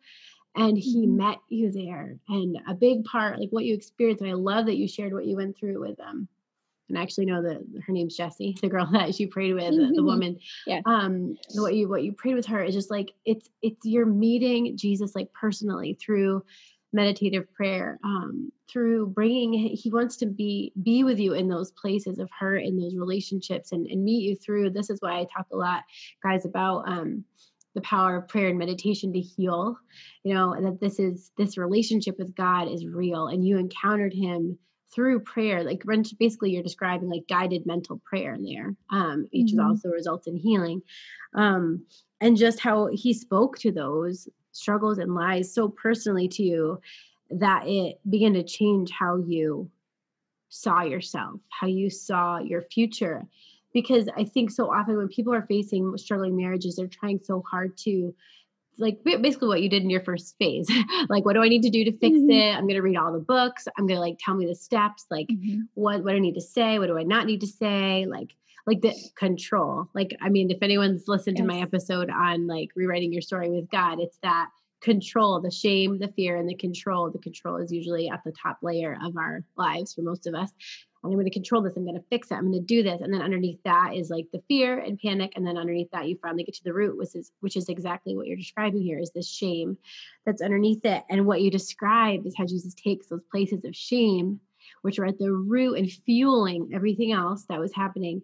and 0.55 0.77
he 0.77 1.05
mm-hmm. 1.05 1.17
met 1.17 1.37
you 1.49 1.71
there. 1.71 2.17
And 2.27 2.59
a 2.67 2.73
big 2.73 3.05
part, 3.05 3.39
like 3.39 3.49
what 3.49 3.65
you 3.65 3.73
experienced, 3.73 4.21
and 4.21 4.29
I 4.29 4.35
love 4.35 4.65
that 4.65 4.77
you 4.77 4.87
shared 4.87 5.13
what 5.13 5.25
you 5.25 5.37
went 5.37 5.57
through 5.57 5.79
with 5.79 5.97
them. 5.97 6.27
And 6.93 6.99
I 6.99 7.03
actually 7.03 7.25
know 7.25 7.41
that 7.41 7.63
her 7.85 7.93
name's 7.93 8.15
Jessie, 8.15 8.55
the 8.61 8.69
girl 8.69 8.87
that 8.93 9.15
she 9.15 9.25
prayed 9.25 9.53
with, 9.53 9.73
mm-hmm. 9.73 9.95
the 9.95 10.03
woman. 10.03 10.39
Yeah. 10.67 10.81
Um, 10.85 11.37
what 11.55 11.73
you 11.73 11.89
what 11.89 12.03
you 12.03 12.13
prayed 12.13 12.35
with 12.35 12.45
her 12.45 12.63
is 12.63 12.75
just 12.75 12.91
like 12.91 13.11
it's 13.25 13.49
it's 13.61 13.85
you're 13.85 14.05
meeting 14.05 14.77
Jesus 14.77 15.15
like 15.15 15.33
personally 15.33 15.97
through 15.99 16.43
meditative 16.93 17.51
prayer 17.53 17.99
um, 18.03 18.51
through 18.71 19.07
bringing 19.07 19.53
he 19.53 19.89
wants 19.89 20.15
to 20.17 20.27
be 20.27 20.71
be 20.83 21.03
with 21.03 21.19
you 21.19 21.33
in 21.33 21.49
those 21.49 21.71
places 21.71 22.19
of 22.19 22.29
hurt 22.37 22.63
in 22.63 22.79
those 22.79 22.95
relationships 22.95 23.71
and, 23.71 23.87
and 23.87 24.03
meet 24.03 24.21
you 24.21 24.35
through 24.35 24.69
this 24.69 24.89
is 24.89 24.99
why 25.01 25.19
i 25.19 25.25
talk 25.35 25.47
a 25.51 25.57
lot 25.57 25.83
guys 26.21 26.45
about 26.45 26.87
um, 26.87 27.25
the 27.73 27.81
power 27.81 28.17
of 28.17 28.27
prayer 28.27 28.49
and 28.49 28.59
meditation 28.59 29.11
to 29.11 29.19
heal 29.19 29.75
you 30.23 30.33
know 30.33 30.55
that 30.61 30.79
this 30.79 30.99
is 30.99 31.31
this 31.35 31.57
relationship 31.57 32.15
with 32.19 32.35
god 32.35 32.71
is 32.71 32.85
real 32.85 33.27
and 33.27 33.45
you 33.45 33.57
encountered 33.57 34.13
him 34.13 34.57
through 34.93 35.19
prayer, 35.21 35.63
like 35.63 35.83
basically 36.19 36.51
you're 36.51 36.63
describing 36.63 37.09
like 37.09 37.27
guided 37.27 37.65
mental 37.65 38.01
prayer 38.05 38.33
in 38.33 38.43
there, 38.43 38.75
um, 38.89 39.27
which 39.33 39.51
mm-hmm. 39.51 39.65
also 39.65 39.89
results 39.89 40.27
in 40.27 40.35
healing. 40.35 40.81
Um, 41.33 41.85
and 42.21 42.37
just 42.37 42.59
how 42.59 42.87
he 42.93 43.13
spoke 43.13 43.57
to 43.59 43.71
those 43.71 44.29
struggles 44.51 44.99
and 44.99 45.15
lies 45.15 45.53
so 45.53 45.67
personally 45.67 46.27
to 46.29 46.43
you 46.43 46.79
that 47.31 47.67
it 47.67 47.99
began 48.09 48.33
to 48.33 48.43
change 48.43 48.91
how 48.91 49.17
you 49.17 49.69
saw 50.49 50.83
yourself, 50.83 51.39
how 51.49 51.67
you 51.67 51.89
saw 51.89 52.37
your 52.39 52.61
future. 52.61 53.25
Because 53.73 54.07
I 54.15 54.23
think 54.23 54.51
so 54.51 54.71
often 54.71 54.97
when 54.97 55.07
people 55.07 55.33
are 55.33 55.47
facing 55.47 55.97
struggling 55.97 56.37
marriages, 56.37 56.75
they're 56.75 56.87
trying 56.87 57.19
so 57.23 57.43
hard 57.49 57.75
to 57.79 58.13
like 58.77 58.99
basically 59.03 59.47
what 59.47 59.61
you 59.61 59.69
did 59.69 59.83
in 59.83 59.89
your 59.89 60.01
first 60.01 60.35
phase. 60.37 60.69
Like 61.09 61.25
what 61.25 61.33
do 61.33 61.43
i 61.43 61.49
need 61.49 61.63
to 61.63 61.69
do 61.69 61.83
to 61.85 61.91
fix 61.91 62.17
mm-hmm. 62.17 62.29
it? 62.29 62.55
I'm 62.55 62.63
going 62.63 62.75
to 62.75 62.81
read 62.81 62.97
all 62.97 63.11
the 63.11 63.19
books. 63.19 63.67
I'm 63.77 63.85
going 63.87 63.97
to 63.97 64.01
like 64.01 64.17
tell 64.19 64.35
me 64.35 64.45
the 64.45 64.55
steps 64.55 65.05
like 65.11 65.27
mm-hmm. 65.27 65.61
what 65.73 66.03
what 66.03 66.11
do 66.11 66.17
i 66.17 66.19
need 66.19 66.35
to 66.35 66.41
say 66.41 66.79
what 66.79 66.87
do 66.87 66.97
i 66.97 67.03
not 67.03 67.25
need 67.25 67.41
to 67.41 67.47
say? 67.47 68.05
Like 68.05 68.35
like 68.65 68.81
the 68.81 68.95
control. 69.15 69.89
Like 69.93 70.15
i 70.21 70.29
mean 70.29 70.49
if 70.49 70.61
anyone's 70.61 71.07
listened 71.07 71.37
yes. 71.37 71.43
to 71.43 71.53
my 71.53 71.61
episode 71.61 72.09
on 72.09 72.47
like 72.47 72.69
rewriting 72.75 73.11
your 73.11 73.21
story 73.21 73.49
with 73.49 73.69
god 73.69 73.99
it's 73.99 74.17
that 74.23 74.49
control 74.81 75.39
the 75.39 75.51
shame 75.51 75.97
the 75.97 76.09
fear 76.09 76.35
and 76.35 76.49
the 76.49 76.55
control. 76.55 77.09
The 77.09 77.19
control 77.19 77.57
is 77.57 77.71
usually 77.71 78.09
at 78.09 78.21
the 78.25 78.33
top 78.33 78.59
layer 78.61 78.97
of 79.03 79.17
our 79.17 79.43
lives 79.57 79.93
for 79.93 80.01
most 80.01 80.27
of 80.27 80.35
us 80.35 80.51
i'm 81.11 81.13
going 81.13 81.25
to 81.25 81.31
control 81.31 81.61
this 81.61 81.73
i'm 81.75 81.85
going 81.85 81.95
to 81.95 82.05
fix 82.09 82.31
it 82.31 82.35
i'm 82.35 82.51
going 82.51 82.53
to 82.53 82.59
do 82.59 82.83
this. 82.83 83.01
And 83.01 83.13
then 83.13 83.21
underneath 83.21 83.59
that 83.63 83.95
is 83.95 84.09
like 84.09 84.27
the 84.31 84.41
fear 84.47 84.79
and 84.79 84.99
panic 84.99 85.33
and 85.35 85.45
then 85.45 85.57
underneath 85.57 85.91
that 85.91 86.07
you 86.07 86.17
finally 86.21 86.43
get 86.43 86.55
to 86.55 86.63
the 86.63 86.73
root 86.73 86.97
which 86.97 87.15
is 87.15 87.31
which 87.41 87.57
is 87.57 87.69
exactly 87.69 88.15
what 88.15 88.27
you're 88.27 88.37
describing 88.37 88.81
here 88.81 88.99
is 88.99 89.11
this 89.11 89.29
shame 89.29 89.77
that's 90.25 90.41
underneath 90.41 90.83
it. 90.85 91.03
And 91.09 91.25
what 91.25 91.41
you 91.41 91.51
describe 91.51 92.25
is 92.25 92.35
how 92.37 92.45
jesus 92.45 92.73
takes 92.73 93.07
those 93.07 93.23
places 93.31 93.65
of 93.65 93.75
shame 93.75 94.39
which 94.81 94.99
are 94.99 95.05
at 95.05 95.19
the 95.19 95.31
root 95.31 95.77
and 95.77 95.91
fueling 95.91 96.71
everything 96.73 97.11
else 97.11 97.45
that 97.49 97.59
was 97.59 97.73
happening. 97.73 98.21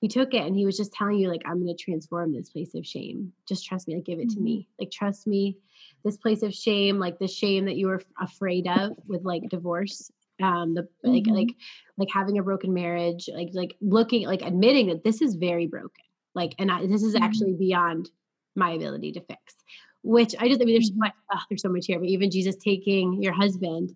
He 0.00 0.08
took 0.08 0.32
it 0.32 0.46
and 0.46 0.54
he 0.54 0.64
was 0.64 0.76
just 0.76 0.92
telling 0.92 1.18
you 1.18 1.28
like 1.28 1.42
i'm 1.46 1.62
going 1.62 1.74
to 1.74 1.82
transform 1.82 2.32
this 2.32 2.50
place 2.50 2.74
of 2.74 2.86
shame. 2.86 3.32
Just 3.48 3.66
trust 3.66 3.88
me 3.88 3.94
like 3.94 4.04
give 4.04 4.18
it 4.18 4.28
mm-hmm. 4.28 4.36
to 4.36 4.42
me. 4.42 4.68
Like 4.78 4.90
trust 4.90 5.26
me 5.26 5.56
this 6.04 6.16
place 6.16 6.42
of 6.42 6.54
shame 6.54 6.98
like 6.98 7.18
the 7.18 7.28
shame 7.28 7.64
that 7.66 7.76
you 7.76 7.88
were 7.88 8.02
afraid 8.20 8.66
of 8.68 8.92
with 9.06 9.24
like 9.24 9.42
divorce 9.48 10.10
um 10.42 10.74
the 10.74 10.82
mm-hmm. 11.04 11.30
like 11.30 11.48
like 11.98 12.08
having 12.12 12.38
a 12.38 12.42
broken 12.42 12.72
marriage 12.72 13.28
like 13.34 13.50
like 13.52 13.76
looking 13.80 14.26
like 14.26 14.42
admitting 14.42 14.86
that 14.88 15.04
this 15.04 15.20
is 15.20 15.34
very 15.34 15.66
broken 15.66 16.04
like 16.34 16.54
and 16.58 16.70
I, 16.70 16.86
this 16.86 17.02
is 17.02 17.14
mm-hmm. 17.14 17.24
actually 17.24 17.54
beyond 17.54 18.10
my 18.54 18.70
ability 18.70 19.12
to 19.12 19.20
fix 19.20 19.54
which 20.02 20.34
i 20.38 20.48
just 20.48 20.60
i 20.62 20.64
mean 20.64 20.74
there's 20.74 20.88
so 20.88 20.92
mm-hmm. 20.92 21.00
much 21.00 21.12
oh, 21.32 21.40
there's 21.50 21.62
so 21.62 21.68
much 21.68 21.86
here 21.86 21.98
but 21.98 22.08
even 22.08 22.30
jesus 22.30 22.56
taking 22.56 23.22
your 23.22 23.32
husband 23.32 23.94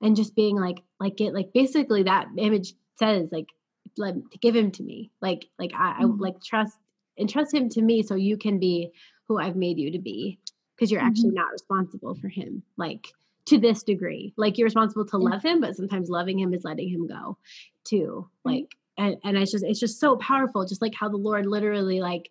and 0.00 0.16
just 0.16 0.34
being 0.34 0.56
like 0.56 0.78
like 0.98 1.20
it 1.20 1.34
like 1.34 1.52
basically 1.52 2.02
that 2.02 2.26
image 2.38 2.74
says 2.98 3.28
like 3.30 3.48
let 3.96 4.14
give 4.40 4.56
him 4.56 4.70
to 4.70 4.82
me 4.82 5.10
like 5.20 5.46
like 5.58 5.72
I, 5.74 5.98
I 5.98 6.02
mm-hmm. 6.04 6.20
like 6.20 6.42
trust 6.42 6.76
and 7.18 7.28
trust 7.28 7.54
him 7.54 7.68
to 7.70 7.82
me 7.82 8.02
so 8.02 8.14
you 8.14 8.36
can 8.36 8.58
be 8.58 8.90
who 9.28 9.38
i've 9.38 9.56
made 9.56 9.78
you 9.78 9.92
to 9.92 9.98
be 9.98 10.38
because 10.74 10.90
you're 10.90 11.02
actually 11.02 11.30
not 11.30 11.52
responsible 11.52 12.14
for 12.14 12.28
him 12.28 12.62
like 12.76 13.06
to 13.46 13.58
this 13.58 13.82
degree. 13.82 14.32
Like 14.36 14.58
you're 14.58 14.66
responsible 14.66 15.06
to 15.06 15.18
love 15.18 15.42
him 15.42 15.60
but 15.60 15.76
sometimes 15.76 16.08
loving 16.08 16.38
him 16.38 16.54
is 16.54 16.64
letting 16.64 16.88
him 16.88 17.06
go 17.06 17.38
too. 17.84 18.28
Like 18.44 18.74
and, 18.96 19.16
and 19.24 19.36
it's 19.36 19.52
just 19.52 19.64
it's 19.64 19.80
just 19.80 20.00
so 20.00 20.16
powerful 20.16 20.64
just 20.64 20.82
like 20.82 20.94
how 20.94 21.08
the 21.08 21.16
lord 21.16 21.46
literally 21.46 22.00
like 22.00 22.30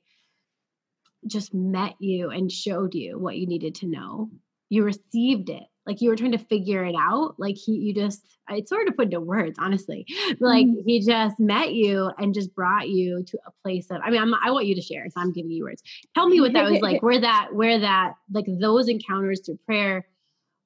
just 1.27 1.53
met 1.53 1.95
you 1.99 2.29
and 2.29 2.51
showed 2.51 2.93
you 2.93 3.17
what 3.17 3.37
you 3.37 3.47
needed 3.47 3.75
to 3.75 3.87
know. 3.87 4.29
You 4.69 4.83
received 4.83 5.49
it. 5.49 5.63
Like 5.85 6.01
you 6.01 6.09
were 6.09 6.15
trying 6.15 6.31
to 6.31 6.37
figure 6.37 6.83
it 6.83 6.95
out. 6.97 7.35
Like 7.37 7.55
he 7.55 7.73
you 7.73 7.93
just 7.93 8.25
it's 8.49 8.69
sort 8.69 8.87
of 8.87 8.95
put 8.97 9.05
into 9.05 9.21
words 9.21 9.57
honestly. 9.59 10.05
Like 10.39 10.65
mm-hmm. 10.65 10.81
he 10.85 10.99
just 10.99 11.39
met 11.39 11.73
you 11.73 12.11
and 12.17 12.33
just 12.33 12.55
brought 12.55 12.89
you 12.89 13.23
to 13.23 13.37
a 13.45 13.51
place 13.61 13.87
of 13.91 14.01
i 14.03 14.09
mean 14.09 14.21
I'm, 14.21 14.33
i 14.33 14.51
want 14.51 14.65
you 14.65 14.75
to 14.75 14.81
share 14.81 15.05
so 15.09 15.21
i'm 15.21 15.31
giving 15.31 15.51
you 15.51 15.63
words. 15.63 15.83
Tell 16.15 16.27
me 16.27 16.41
what 16.41 16.53
that 16.53 16.69
was 16.69 16.81
like 16.81 17.01
where 17.07 17.21
that 17.21 17.49
where 17.53 17.79
that 17.79 18.13
like 18.31 18.45
those 18.47 18.87
encounters 18.89 19.41
through 19.45 19.59
prayer 19.65 20.05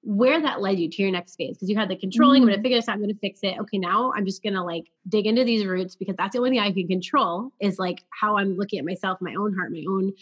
where 0.01 0.41
that 0.41 0.61
led 0.61 0.79
you 0.79 0.89
to 0.89 1.01
your 1.01 1.11
next 1.11 1.35
phase 1.35 1.57
because 1.57 1.69
you 1.69 1.75
had 1.75 1.89
the 1.89 1.95
controlling 1.95 2.41
mm-hmm. 2.41 2.49
i'm 2.49 2.55
gonna 2.55 2.63
figure 2.63 2.77
this 2.77 2.87
out 2.87 2.93
i'm 2.93 3.01
gonna 3.01 3.13
fix 3.21 3.39
it 3.43 3.57
okay 3.59 3.77
now 3.77 4.11
i'm 4.15 4.25
just 4.25 4.43
gonna 4.43 4.63
like 4.63 4.85
dig 5.09 5.25
into 5.25 5.43
these 5.43 5.65
roots 5.65 5.95
because 5.95 6.15
that's 6.15 6.33
the 6.33 6.39
only 6.39 6.51
thing 6.51 6.59
i 6.59 6.71
can 6.71 6.87
control 6.87 7.51
is 7.59 7.77
like 7.79 8.03
how 8.09 8.37
i'm 8.37 8.55
looking 8.55 8.79
at 8.79 8.85
myself 8.85 9.17
my 9.21 9.35
own 9.35 9.53
heart 9.55 9.71
my 9.71 9.83
own 9.89 10.13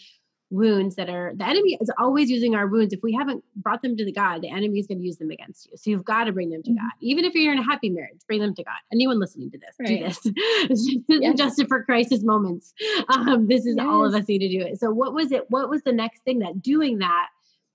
wounds 0.52 0.96
that 0.96 1.10
are 1.10 1.34
the 1.36 1.48
enemy 1.48 1.78
is 1.82 1.92
always 1.98 2.30
using 2.30 2.56
our 2.56 2.68
wounds. 2.68 2.94
If 2.94 3.02
we 3.02 3.14
haven't 3.14 3.44
brought 3.56 3.82
them 3.82 3.98
to 3.98 4.06
the 4.06 4.12
God, 4.12 4.42
the 4.42 4.50
enemy 4.50 4.80
is 4.80 4.88
going 4.88 5.00
to 5.00 5.04
use 5.04 5.18
them 5.18 5.32
against 5.32 5.68
you. 5.68 5.78
So 5.78 5.90
you've 5.90 6.06
got 6.06 6.26
to 6.26 6.32
bring 6.32 6.50
them 6.50 6.64
to 6.64 6.70
mm-hmm. 6.70 6.84
God. 6.84 6.92
Even 7.02 7.26
if 7.26 7.34
you're 7.34 7.54
in 7.54 7.60
a 7.60 7.64
happy 7.64 7.90
marriage, 7.90 8.20
bring 8.28 8.42
them 8.42 8.54
to 8.56 8.64
God. 8.64 8.76
Anyone 8.92 9.20
listening 9.20 9.52
to 9.52 9.58
this, 9.58 9.76
right. 9.80 9.88
do 9.88 10.04
this. 10.04 10.20
this 10.70 10.96
isn't 11.10 11.38
just 11.38 11.68
for 11.68 11.84
crisis 11.84 12.24
moments. 12.24 12.74
Um, 13.10 13.48
this 13.48 13.66
is 13.66 13.76
yes. 13.78 13.86
all 13.86 14.06
of 14.06 14.14
us 14.14 14.28
need 14.28 14.40
to 14.40 14.50
do 14.50 14.62
it. 14.66 14.80
So 14.80 14.92
what 14.92 15.14
was 15.14 15.32
it? 15.32 15.50
What 15.50 15.70
was 15.70 15.84
the 15.84 15.92
next 15.92 16.24
thing 16.24 16.40
that 16.40 16.62
doing 16.62 17.00
that 17.00 17.28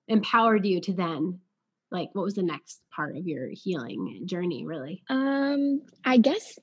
empowered 0.08 0.64
you 0.66 0.80
to 0.80 0.92
then 0.92 1.40
like 1.90 2.10
what 2.12 2.24
was 2.24 2.34
the 2.34 2.42
next 2.42 2.80
part 2.94 3.16
of 3.16 3.26
your 3.26 3.48
healing 3.52 4.22
journey 4.26 4.64
really? 4.64 5.02
Um, 5.08 5.82
I 6.04 6.18
guess 6.18 6.58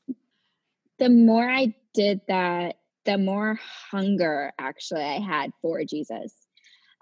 the 1.00 1.10
more 1.10 1.48
I 1.50 1.76
did 1.94 2.22
that, 2.28 2.78
the 3.06 3.18
more 3.18 3.60
hunger 3.92 4.52
actually 4.60 5.04
I 5.04 5.20
had 5.20 5.52
for 5.62 5.84
Jesus. 5.84 6.34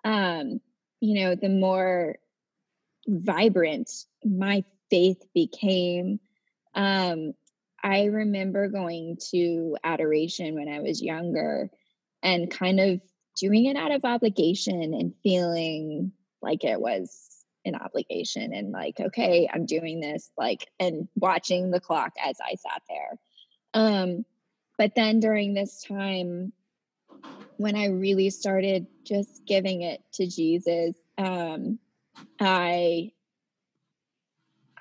Um, 0.03 0.59
you 0.99 1.23
know, 1.23 1.35
the 1.35 1.49
more 1.49 2.15
vibrant 3.07 3.91
my 4.23 4.63
faith 4.89 5.21
became. 5.33 6.19
Um, 6.73 7.33
I 7.83 8.05
remember 8.05 8.67
going 8.67 9.17
to 9.31 9.77
adoration 9.83 10.55
when 10.55 10.67
I 10.67 10.79
was 10.79 11.01
younger 11.01 11.69
and 12.23 12.49
kind 12.49 12.79
of 12.79 13.01
doing 13.37 13.65
it 13.65 13.77
out 13.77 13.91
of 13.91 14.05
obligation 14.05 14.93
and 14.93 15.13
feeling 15.21 16.11
like 16.41 16.63
it 16.63 16.79
was 16.79 17.34
an 17.65 17.75
obligation 17.75 18.53
and 18.53 18.71
like, 18.71 18.99
okay, 18.99 19.49
I'm 19.51 19.65
doing 19.65 19.99
this, 19.99 20.31
like, 20.37 20.67
and 20.79 21.07
watching 21.15 21.71
the 21.71 21.79
clock 21.79 22.13
as 22.23 22.37
I 22.41 22.55
sat 22.55 22.81
there. 22.87 23.19
Um, 23.73 24.25
but 24.77 24.93
then 24.95 25.19
during 25.19 25.53
this 25.53 25.83
time, 25.83 26.53
when 27.57 27.75
I 27.75 27.87
really 27.87 28.29
started 28.29 28.87
just 29.05 29.41
giving 29.45 29.81
it 29.81 30.01
to 30.13 30.27
Jesus, 30.27 30.95
um, 31.17 31.79
I 32.39 33.11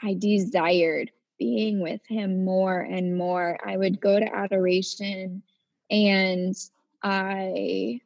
I 0.03 0.15
desired 0.15 1.11
being 1.39 1.81
with 1.81 2.01
him 2.07 2.45
more 2.45 2.81
and 2.81 3.17
more. 3.17 3.59
I 3.65 3.77
would 3.77 4.01
go 4.01 4.19
to 4.19 4.35
adoration 4.37 5.43
and 5.91 6.55
I 7.03 8.01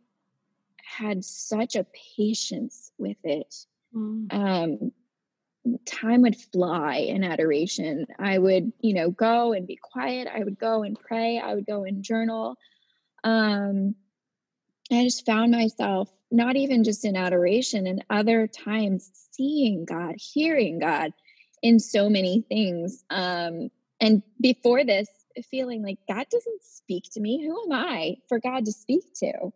had 0.84 1.24
such 1.24 1.76
a 1.76 1.86
patience 2.16 2.92
with 2.98 3.18
it. 3.24 3.54
Mm. 3.94 4.32
Um, 4.32 4.92
time 5.86 6.22
would 6.22 6.36
fly 6.36 6.96
in 6.96 7.24
adoration. 7.24 8.06
I 8.18 8.38
would, 8.38 8.72
you 8.80 8.94
know, 8.94 9.10
go 9.10 9.52
and 9.52 9.66
be 9.66 9.78
quiet. 9.80 10.28
I 10.32 10.44
would 10.44 10.58
go 10.58 10.82
and 10.82 10.98
pray. 10.98 11.38
I 11.38 11.54
would 11.54 11.66
go 11.66 11.84
and 11.84 12.02
journal. 12.02 12.56
Um, 13.24 13.94
I 14.90 15.04
just 15.04 15.26
found 15.26 15.52
myself 15.52 16.10
not 16.30 16.56
even 16.56 16.84
just 16.84 17.04
in 17.04 17.16
adoration 17.16 17.86
and 17.86 18.04
other 18.10 18.46
times 18.46 19.10
seeing 19.32 19.84
God, 19.84 20.14
hearing 20.18 20.78
God 20.78 21.12
in 21.62 21.80
so 21.80 22.08
many 22.08 22.44
things. 22.48 23.04
Um, 23.10 23.70
and 24.00 24.22
before 24.40 24.84
this, 24.84 25.08
feeling 25.50 25.82
like 25.82 25.98
God 26.08 26.26
doesn't 26.30 26.62
speak 26.62 27.04
to 27.12 27.20
me. 27.20 27.44
Who 27.44 27.64
am 27.64 27.72
I 27.72 28.16
for 28.28 28.38
God 28.38 28.64
to 28.64 28.72
speak 28.72 29.04
to? 29.16 29.52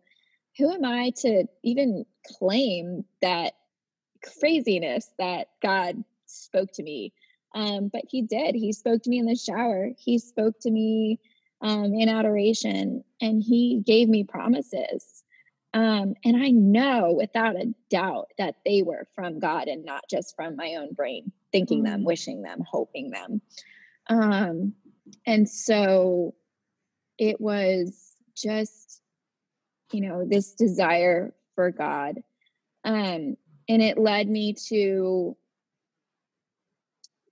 Who 0.57 0.71
am 0.71 0.85
I 0.85 1.11
to 1.17 1.45
even 1.63 2.05
claim 2.37 3.05
that 3.21 3.53
craziness 4.39 5.09
that 5.19 5.49
God 5.61 6.03
spoke 6.25 6.71
to 6.73 6.83
me. 6.83 7.13
Um, 7.55 7.89
but 7.91 8.03
he 8.09 8.21
did. 8.21 8.55
He 8.55 8.73
spoke 8.73 9.03
to 9.03 9.09
me 9.09 9.19
in 9.19 9.25
the 9.25 9.35
shower. 9.35 9.91
He 9.97 10.17
spoke 10.17 10.59
to 10.61 10.71
me 10.71 11.19
um, 11.61 11.93
in 11.93 12.09
adoration, 12.09 13.03
and 13.21 13.41
he 13.41 13.81
gave 13.85 14.09
me 14.09 14.23
promises. 14.23 15.23
Um, 15.73 16.13
and 16.23 16.37
I 16.37 16.49
know 16.49 17.13
without 17.17 17.55
a 17.55 17.73
doubt 17.89 18.29
that 18.37 18.55
they 18.65 18.83
were 18.83 19.07
from 19.15 19.39
God 19.39 19.67
and 19.67 19.85
not 19.85 20.03
just 20.09 20.35
from 20.35 20.55
my 20.55 20.75
own 20.75 20.93
brain, 20.93 21.31
thinking 21.51 21.79
mm-hmm. 21.79 21.91
them, 21.91 22.01
mm. 22.01 22.05
wishing 22.05 22.41
them, 22.43 22.63
hoping 22.69 23.09
them. 23.09 23.41
Um, 24.07 24.73
and 25.25 25.49
so 25.49 26.35
it 27.17 27.41
was 27.41 28.15
just, 28.35 29.01
you 29.91 30.01
know, 30.01 30.25
this 30.27 30.53
desire 30.53 31.33
for 31.55 31.71
God. 31.71 32.21
Um, 32.83 33.37
and 33.67 33.81
it 33.81 33.97
led 33.97 34.27
me 34.27 34.53
to 34.53 35.35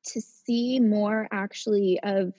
to 0.04 0.22
see 0.22 0.80
more 0.80 1.28
actually 1.32 2.00
of 2.02 2.34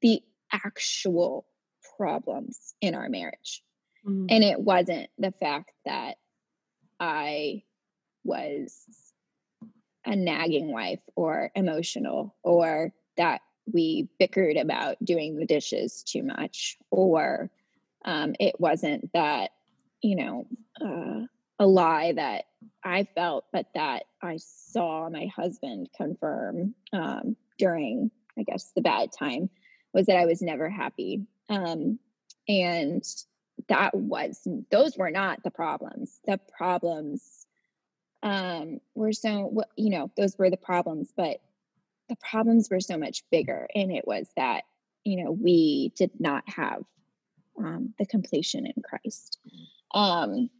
the 0.00 0.22
actual 0.52 1.46
problems 1.96 2.74
in 2.80 2.94
our 2.94 3.08
marriage 3.08 3.62
mm-hmm. 4.06 4.26
and 4.28 4.44
it 4.44 4.60
wasn't 4.60 5.08
the 5.18 5.32
fact 5.32 5.72
that 5.84 6.16
i 7.00 7.62
was 8.24 8.86
a 10.04 10.14
nagging 10.14 10.72
wife 10.72 11.00
or 11.16 11.50
emotional 11.54 12.34
or 12.42 12.92
that 13.16 13.40
we 13.72 14.08
bickered 14.18 14.56
about 14.56 14.96
doing 15.04 15.36
the 15.36 15.44
dishes 15.44 16.02
too 16.02 16.22
much 16.22 16.78
or 16.90 17.50
um, 18.04 18.34
it 18.38 18.58
wasn't 18.58 19.12
that 19.12 19.50
you 20.00 20.16
know 20.16 20.46
uh, 20.80 21.26
a 21.58 21.66
lie 21.66 22.12
that 22.12 22.44
i 22.84 23.06
felt 23.14 23.44
but 23.52 23.66
that 23.74 24.04
i 24.22 24.36
saw 24.38 25.08
my 25.08 25.26
husband 25.26 25.88
confirm 25.96 26.74
um, 26.92 27.36
during 27.58 28.10
i 28.38 28.42
guess 28.42 28.72
the 28.74 28.82
bad 28.82 29.10
time 29.12 29.50
was 29.92 30.06
that 30.06 30.16
i 30.16 30.26
was 30.26 30.42
never 30.42 30.68
happy. 30.68 31.26
Um, 31.48 31.98
and 32.48 33.02
that 33.68 33.94
was 33.94 34.46
those 34.70 34.96
were 34.96 35.10
not 35.10 35.42
the 35.42 35.50
problems. 35.50 36.20
The 36.26 36.38
problems 36.56 37.46
um 38.24 38.80
were 38.96 39.12
so 39.12 39.62
you 39.76 39.90
know 39.90 40.10
those 40.16 40.36
were 40.36 40.50
the 40.50 40.56
problems 40.56 41.12
but 41.16 41.40
the 42.08 42.16
problems 42.16 42.68
were 42.68 42.80
so 42.80 42.98
much 42.98 43.22
bigger 43.30 43.68
and 43.76 43.92
it 43.92 44.08
was 44.08 44.28
that 44.36 44.64
you 45.04 45.22
know 45.22 45.30
we 45.30 45.92
did 45.96 46.10
not 46.18 46.42
have 46.48 46.82
um, 47.58 47.94
the 47.98 48.06
completion 48.06 48.66
in 48.66 48.82
christ. 48.82 49.38
Um 49.94 50.50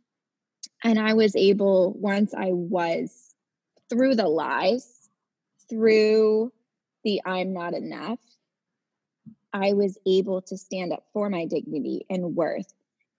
and 0.84 0.98
i 0.98 1.14
was 1.14 1.34
able 1.36 1.92
once 1.94 2.34
i 2.34 2.50
was 2.50 3.34
through 3.90 4.14
the 4.14 4.28
lies 4.28 5.08
through 5.68 6.52
the 7.04 7.20
i'm 7.24 7.52
not 7.52 7.74
enough 7.74 8.20
i 9.52 9.72
was 9.72 9.98
able 10.06 10.42
to 10.42 10.56
stand 10.56 10.92
up 10.92 11.04
for 11.12 11.28
my 11.30 11.44
dignity 11.46 12.04
and 12.10 12.36
worth 12.36 12.72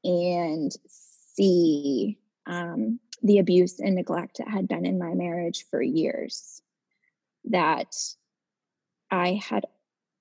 and 0.04 0.72
see 0.88 2.18
um, 2.46 3.00
the 3.22 3.40
abuse 3.40 3.80
and 3.80 3.96
neglect 3.96 4.38
that 4.38 4.48
had 4.48 4.68
been 4.68 4.86
in 4.86 4.98
my 4.98 5.14
marriage 5.14 5.66
for 5.70 5.82
years 5.82 6.62
that 7.46 7.96
I 9.12 9.40
had 9.44 9.66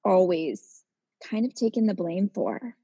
always 0.05 0.83
kind 1.29 1.45
of 1.45 1.55
taken 1.55 1.87
the 1.87 1.95
blame 1.95 2.31
for. 2.33 2.75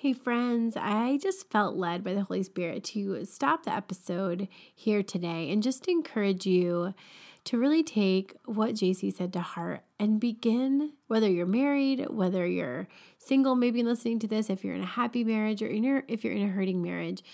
Hey, 0.00 0.12
friends, 0.12 0.76
I 0.76 1.18
just 1.20 1.50
felt 1.50 1.74
led 1.74 2.04
by 2.04 2.14
the 2.14 2.22
Holy 2.22 2.44
Spirit 2.44 2.84
to 2.84 3.24
stop 3.24 3.64
the 3.64 3.74
episode 3.74 4.46
here 4.72 5.02
today 5.02 5.50
and 5.50 5.60
just 5.60 5.88
encourage 5.88 6.46
you 6.46 6.94
to 7.42 7.58
really 7.58 7.82
take 7.82 8.36
what 8.44 8.76
JC 8.76 9.12
said 9.12 9.32
to 9.32 9.40
heart 9.40 9.82
and 9.98 10.20
begin, 10.20 10.92
whether 11.08 11.28
you're 11.28 11.46
married, 11.46 12.06
whether 12.10 12.46
you're 12.46 12.86
single, 13.18 13.56
maybe 13.56 13.82
listening 13.82 14.20
to 14.20 14.28
this, 14.28 14.48
if 14.48 14.62
you're 14.62 14.76
in 14.76 14.82
a 14.82 14.86
happy 14.86 15.24
marriage 15.24 15.62
or 15.62 15.66
in 15.66 15.82
your, 15.82 16.04
if 16.06 16.22
you're 16.22 16.32
in 16.32 16.46
a 16.46 16.52
hurting 16.52 16.80
marriage, 16.80 17.24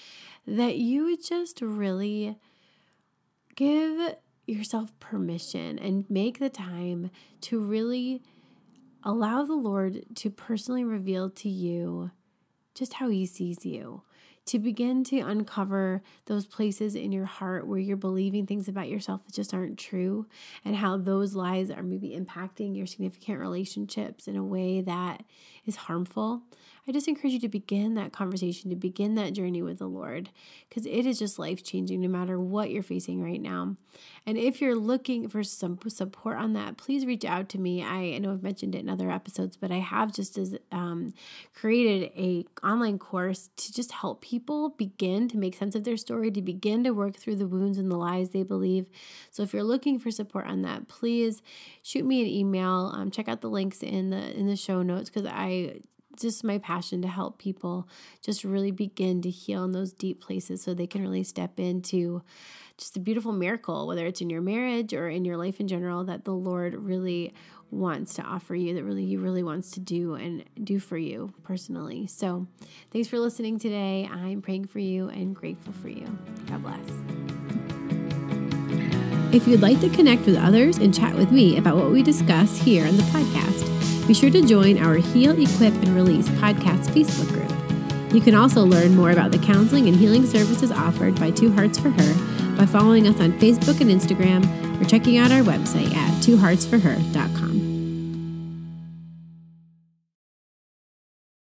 that 0.47 0.79
you 0.79 1.05
would 1.05 1.23
just 1.23 1.61
really 1.61 2.39
give 3.57 4.15
yourself 4.47 4.99
permission 5.01 5.79
and 5.79 6.09
make 6.09 6.39
the 6.39 6.49
time 6.49 7.11
to 7.43 7.61
really 7.61 8.23
allow 9.03 9.45
the 9.45 9.53
Lord 9.53 10.07
to 10.15 10.31
personally 10.31 10.83
reveal 10.83 11.29
to 11.29 11.51
you 11.51 12.11
just 12.75 12.95
how 12.95 13.09
He 13.09 13.27
sees 13.27 13.65
you 13.65 14.03
to 14.47 14.59
begin 14.59 15.03
to 15.05 15.21
uncover 15.21 16.03
those 16.27 16.47
places 16.47 16.95
in 16.95 17.13
your 17.13 17.25
heart 17.25 17.67
where 17.67 17.79
you're 17.79 17.97
believing 17.97 18.47
things 18.47 18.69
about 18.69 18.89
yourself 18.89 19.25
that 19.25 19.33
just 19.33 19.55
aren't 19.55 19.79
true 19.79 20.27
and 20.65 20.77
how 20.77 20.99
those 20.99 21.35
lies 21.35 21.71
are 21.71 21.83
maybe 21.83 22.11
impacting 22.11 22.77
your 22.77 22.87
significant 22.87 23.39
relationships 23.39 24.29
in 24.29 24.37
a 24.37 24.45
way 24.45 24.83
that 24.83 25.23
is 25.65 25.77
harmful. 25.77 26.43
I 26.87 26.93
just 26.93 27.09
encourage 27.09 27.33
you 27.33 27.41
to 27.41 27.49
begin 27.49 27.95
that 27.95 28.13
conversation, 28.13 28.69
to 28.69 28.77
begin 28.77 29.15
that 29.15 29.33
journey 29.33 29.63
with 29.63 29.79
the 29.79 29.87
Lord, 29.87 30.29
because 30.69 30.85
it 30.85 31.07
is 31.07 31.19
just 31.19 31.39
life 31.39 31.65
changing 31.65 32.03
no 32.03 32.09
matter 32.09 32.39
what 32.39 32.71
you're 32.71 32.83
facing 32.83 33.23
right 33.23 33.41
now. 33.41 33.77
And 34.27 34.37
if 34.37 34.61
you're 34.61 34.77
looking 34.77 35.29
for 35.29 35.43
some 35.43 35.79
support 35.89 36.37
on 36.37 36.53
that, 36.55 36.77
please 36.77 37.07
reach 37.07 37.25
out 37.25 37.49
to 37.51 37.59
me. 37.59 37.83
I, 37.83 38.15
I 38.15 38.19
know 38.19 38.33
I've 38.33 38.43
mentioned 38.43 38.75
it 38.75 38.81
in 38.81 38.91
other 38.91 39.11
episodes, 39.11 39.57
but 39.57 39.71
I 39.71 39.79
have 39.79 40.13
just 40.13 40.37
as 40.37 40.57
um, 40.73 41.15
created 41.55 42.13
a 42.17 42.45
online 42.63 42.99
course 42.99 43.49
to 43.57 43.73
just 43.73 43.93
help 43.93 44.21
people 44.21 44.71
begin 44.71 45.29
to 45.29 45.39
make 45.39 45.57
sense 45.57 45.75
of 45.75 45.85
their 45.85 45.97
story, 45.97 46.31
to 46.33 46.43
begin 46.43 46.85
to 46.85 46.91
work 46.91 47.17
through 47.17 47.37
the 47.37 47.47
wounds 47.47 47.79
and 47.79 47.91
the 47.91 47.97
lies 47.97 48.31
they 48.31 48.43
believe. 48.43 48.87
So 49.31 49.43
if 49.43 49.55
you're 49.55 49.65
looking 49.65 49.99
for 49.99 50.11
support 50.11 50.47
on 50.47 50.63
that, 50.63 50.87
please 50.89 51.41
shoot 51.83 52.05
me 52.05 52.21
an 52.21 52.29
email. 52.29 52.93
Um, 52.95 53.11
check 53.11 53.29
out 53.29 53.41
the 53.41 53.49
links 53.49 53.83
in 53.83 54.11
the 54.11 54.39
in 54.39 54.47
the 54.47 54.57
show 54.57 54.83
notes 54.83 55.09
because 55.09 55.27
I 55.27 55.81
just 56.17 56.45
my 56.45 56.59
passion 56.59 57.03
to 57.03 57.09
help 57.09 57.39
people 57.39 57.89
just 58.23 58.45
really 58.45 58.71
begin 58.71 59.23
to 59.23 59.31
heal 59.31 59.65
in 59.65 59.73
those 59.73 59.93
deep 59.93 60.21
places 60.21 60.63
so 60.63 60.75
they 60.75 60.87
can 60.87 61.03
really 61.03 61.25
step 61.25 61.59
into 61.59 62.23
just 62.77 62.97
a 62.97 63.01
beautiful 63.01 63.33
miracle, 63.33 63.87
whether 63.87 64.07
it's 64.07 64.21
in 64.21 64.31
your 64.31 64.41
marriage 64.41 64.93
or 64.93 65.09
in 65.09 65.25
your 65.25 65.37
life 65.37 65.61
in 65.61 65.69
general, 65.69 66.05
that 66.05 66.25
the 66.25 66.33
Lord 66.33 66.75
really 66.75 67.33
wants 67.71 68.15
to 68.15 68.23
offer 68.23 68.55
you, 68.55 68.75
that 68.75 68.85
really 68.85 69.07
He 69.07 69.17
really 69.17 69.43
wants 69.43 69.71
to 69.73 69.81
do 69.81 70.15
and 70.15 70.45
do 70.63 70.79
for 70.79 70.99
you 70.99 71.33
personally. 71.43 72.07
So 72.07 72.47
thanks 72.91 73.09
for 73.09 73.19
listening 73.19 73.59
today. 73.59 74.09
I'm 74.11 74.43
praying 74.43 74.67
for 74.67 74.81
you 74.81 75.09
and 75.09 75.35
grateful 75.35 75.73
for 75.73 75.89
you. 75.89 76.07
God 76.47 76.63
bless. 76.63 77.35
If 79.35 79.49
you'd 79.49 79.63
like 79.63 79.81
to 79.81 79.89
connect 79.89 80.27
with 80.27 80.37
others 80.37 80.79
and 80.79 80.95
chat 80.95 81.17
with 81.17 81.33
me 81.33 81.59
about 81.59 81.77
what 81.77 81.91
we 81.91 82.05
discuss 82.05 82.57
here 82.57 82.87
on 82.87 82.97
the 82.97 83.03
podcast, 83.05 83.74
be 84.07 84.15
sure 84.15 84.31
to 84.31 84.47
join 84.47 84.79
our 84.79 84.97
Heal, 84.97 85.33
Equip, 85.33 85.75
and 85.75 85.89
Release 85.95 86.29
podcast 86.31 86.89
Facebook 86.89 87.29
group. 87.29 88.15
You 88.15 88.21
can 88.21 88.35
also 88.35 88.65
learn 88.65 88.95
more 88.95 89.11
about 89.11 89.31
the 89.31 89.39
counseling 89.39 89.89
and 89.89 89.97
healing 89.97 90.27
services 90.27 90.71
offered 90.71 91.19
by 91.19 91.31
Two 91.31 91.53
Hearts 91.53 91.79
for 91.79 91.91
Her 91.91 92.57
by 92.57 92.67
following 92.67 93.09
us 93.09 93.19
on 93.21 93.33
Facebook 93.41 93.81
and 93.81 93.91
Instagram 93.91 94.45
or 94.81 94.85
checking 94.85 95.17
out 95.17 95.33
our 95.33 95.43
website 95.43 95.95
at 95.95 96.23
twoheartsforher.com. 96.23 97.64